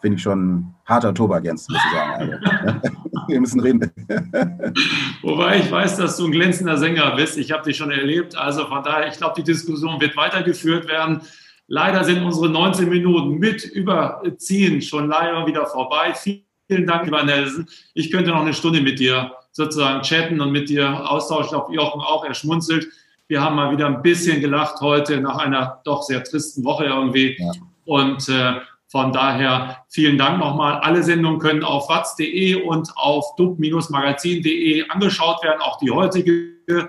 finde 0.00 0.16
ich 0.16 0.22
schon 0.22 0.74
harter 0.86 1.14
Tobak, 1.14 1.44
Jens, 1.44 1.68
muss 1.68 1.78
ich 1.84 1.92
sagen. 1.92 2.34
Also, 2.34 2.80
wir 3.28 3.40
müssen 3.40 3.60
reden. 3.60 3.92
Wobei 5.22 5.58
ich 5.58 5.70
weiß, 5.70 5.96
dass 5.96 6.16
du 6.16 6.26
ein 6.26 6.32
glänzender 6.32 6.78
Sänger 6.78 7.14
bist. 7.16 7.36
Ich 7.36 7.52
habe 7.52 7.64
dich 7.64 7.76
schon 7.76 7.90
erlebt. 7.90 8.36
Also 8.36 8.66
von 8.66 8.82
daher, 8.82 9.08
ich 9.08 9.18
glaube, 9.18 9.34
die 9.36 9.44
Diskussion 9.44 10.00
wird 10.00 10.16
weitergeführt 10.16 10.88
werden. 10.88 11.20
Leider 11.66 12.02
sind 12.04 12.24
unsere 12.24 12.48
19 12.48 12.88
Minuten 12.88 13.38
mit 13.38 13.64
Überziehen 13.64 14.80
schon 14.80 15.08
leider 15.08 15.46
wieder 15.46 15.66
vorbei. 15.66 16.14
Vielen 16.68 16.86
Dank, 16.86 17.06
lieber 17.06 17.22
Nelson. 17.22 17.66
Ich 17.94 18.10
könnte 18.10 18.30
noch 18.30 18.42
eine 18.42 18.52
Stunde 18.52 18.82
mit 18.82 18.98
dir 18.98 19.32
sozusagen 19.52 20.02
chatten 20.02 20.38
und 20.40 20.52
mit 20.52 20.68
dir 20.68 21.10
austauschen. 21.10 21.56
Auch 21.56 21.70
Jochen 21.70 22.02
auch, 22.02 22.26
er 22.26 22.34
schmunzelt. 22.34 22.86
Wir 23.26 23.40
haben 23.40 23.56
mal 23.56 23.72
wieder 23.72 23.86
ein 23.86 24.02
bisschen 24.02 24.42
gelacht 24.42 24.80
heute 24.82 25.18
nach 25.20 25.38
einer 25.38 25.80
doch 25.84 26.02
sehr 26.02 26.22
tristen 26.22 26.64
Woche 26.64 26.84
irgendwie. 26.84 27.36
Ja. 27.38 27.52
Und 27.86 28.28
äh, 28.28 28.60
von 28.86 29.12
daher 29.12 29.78
vielen 29.88 30.18
Dank 30.18 30.38
nochmal. 30.38 30.80
Alle 30.80 31.02
Sendungen 31.02 31.38
können 31.38 31.64
auf 31.64 31.88
watz.de 31.88 32.62
und 32.62 32.90
auf 32.96 33.34
dub-magazin.de 33.36 34.88
angeschaut 34.90 35.42
werden, 35.42 35.60
auch 35.62 35.78
die 35.78 35.90
heutige. 35.90 36.58
Äh, 36.68 36.84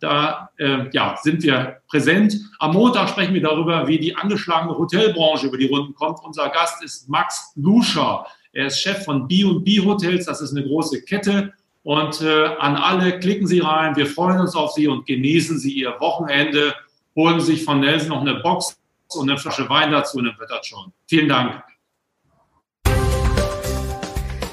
da 0.00 0.50
äh, 0.58 0.90
ja, 0.92 1.16
sind 1.22 1.44
wir 1.44 1.80
präsent. 1.88 2.36
Am 2.58 2.72
Montag 2.72 3.08
sprechen 3.08 3.34
wir 3.34 3.42
darüber, 3.42 3.86
wie 3.86 4.00
die 4.00 4.16
angeschlagene 4.16 4.76
Hotelbranche 4.76 5.46
über 5.46 5.58
die 5.58 5.68
Runden 5.68 5.94
kommt. 5.94 6.18
Unser 6.24 6.48
Gast 6.48 6.82
ist 6.82 7.08
Max 7.08 7.52
Luscher. 7.54 8.26
Er 8.56 8.68
ist 8.68 8.80
Chef 8.80 9.04
von 9.04 9.28
B&B 9.28 9.80
Hotels. 9.80 10.24
Das 10.24 10.40
ist 10.40 10.52
eine 10.52 10.66
große 10.66 11.02
Kette. 11.02 11.52
Und 11.82 12.22
äh, 12.22 12.46
an 12.58 12.74
alle, 12.76 13.18
klicken 13.18 13.46
Sie 13.46 13.60
rein. 13.60 13.94
Wir 13.96 14.06
freuen 14.06 14.40
uns 14.40 14.56
auf 14.56 14.72
Sie 14.72 14.88
und 14.88 15.04
genießen 15.04 15.58
Sie 15.58 15.72
Ihr 15.72 15.94
Wochenende. 16.00 16.74
Holen 17.14 17.38
Sie 17.38 17.52
sich 17.52 17.64
von 17.64 17.80
Nelson 17.80 18.08
noch 18.08 18.22
eine 18.22 18.36
Box 18.36 18.78
und 19.14 19.28
eine 19.28 19.38
Flasche 19.38 19.68
Wein 19.68 19.92
dazu 19.92 20.16
und 20.18 20.24
dann 20.24 20.38
wird 20.38 20.50
das 20.50 20.66
schon. 20.66 20.90
Vielen 21.06 21.28
Dank. 21.28 21.62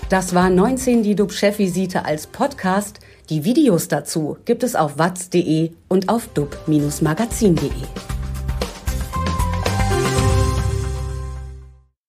Das 0.10 0.36
war 0.36 0.50
19 0.50 1.02
die 1.02 1.16
DUB-Chefvisite 1.16 2.04
als 2.04 2.28
Podcast. 2.28 3.00
Die 3.30 3.46
Videos 3.46 3.88
dazu 3.88 4.38
gibt 4.44 4.64
es 4.64 4.76
auf 4.76 4.98
watz.de 4.98 5.72
und 5.88 6.10
auf 6.10 6.28
dub-magazin.de. 6.34 7.72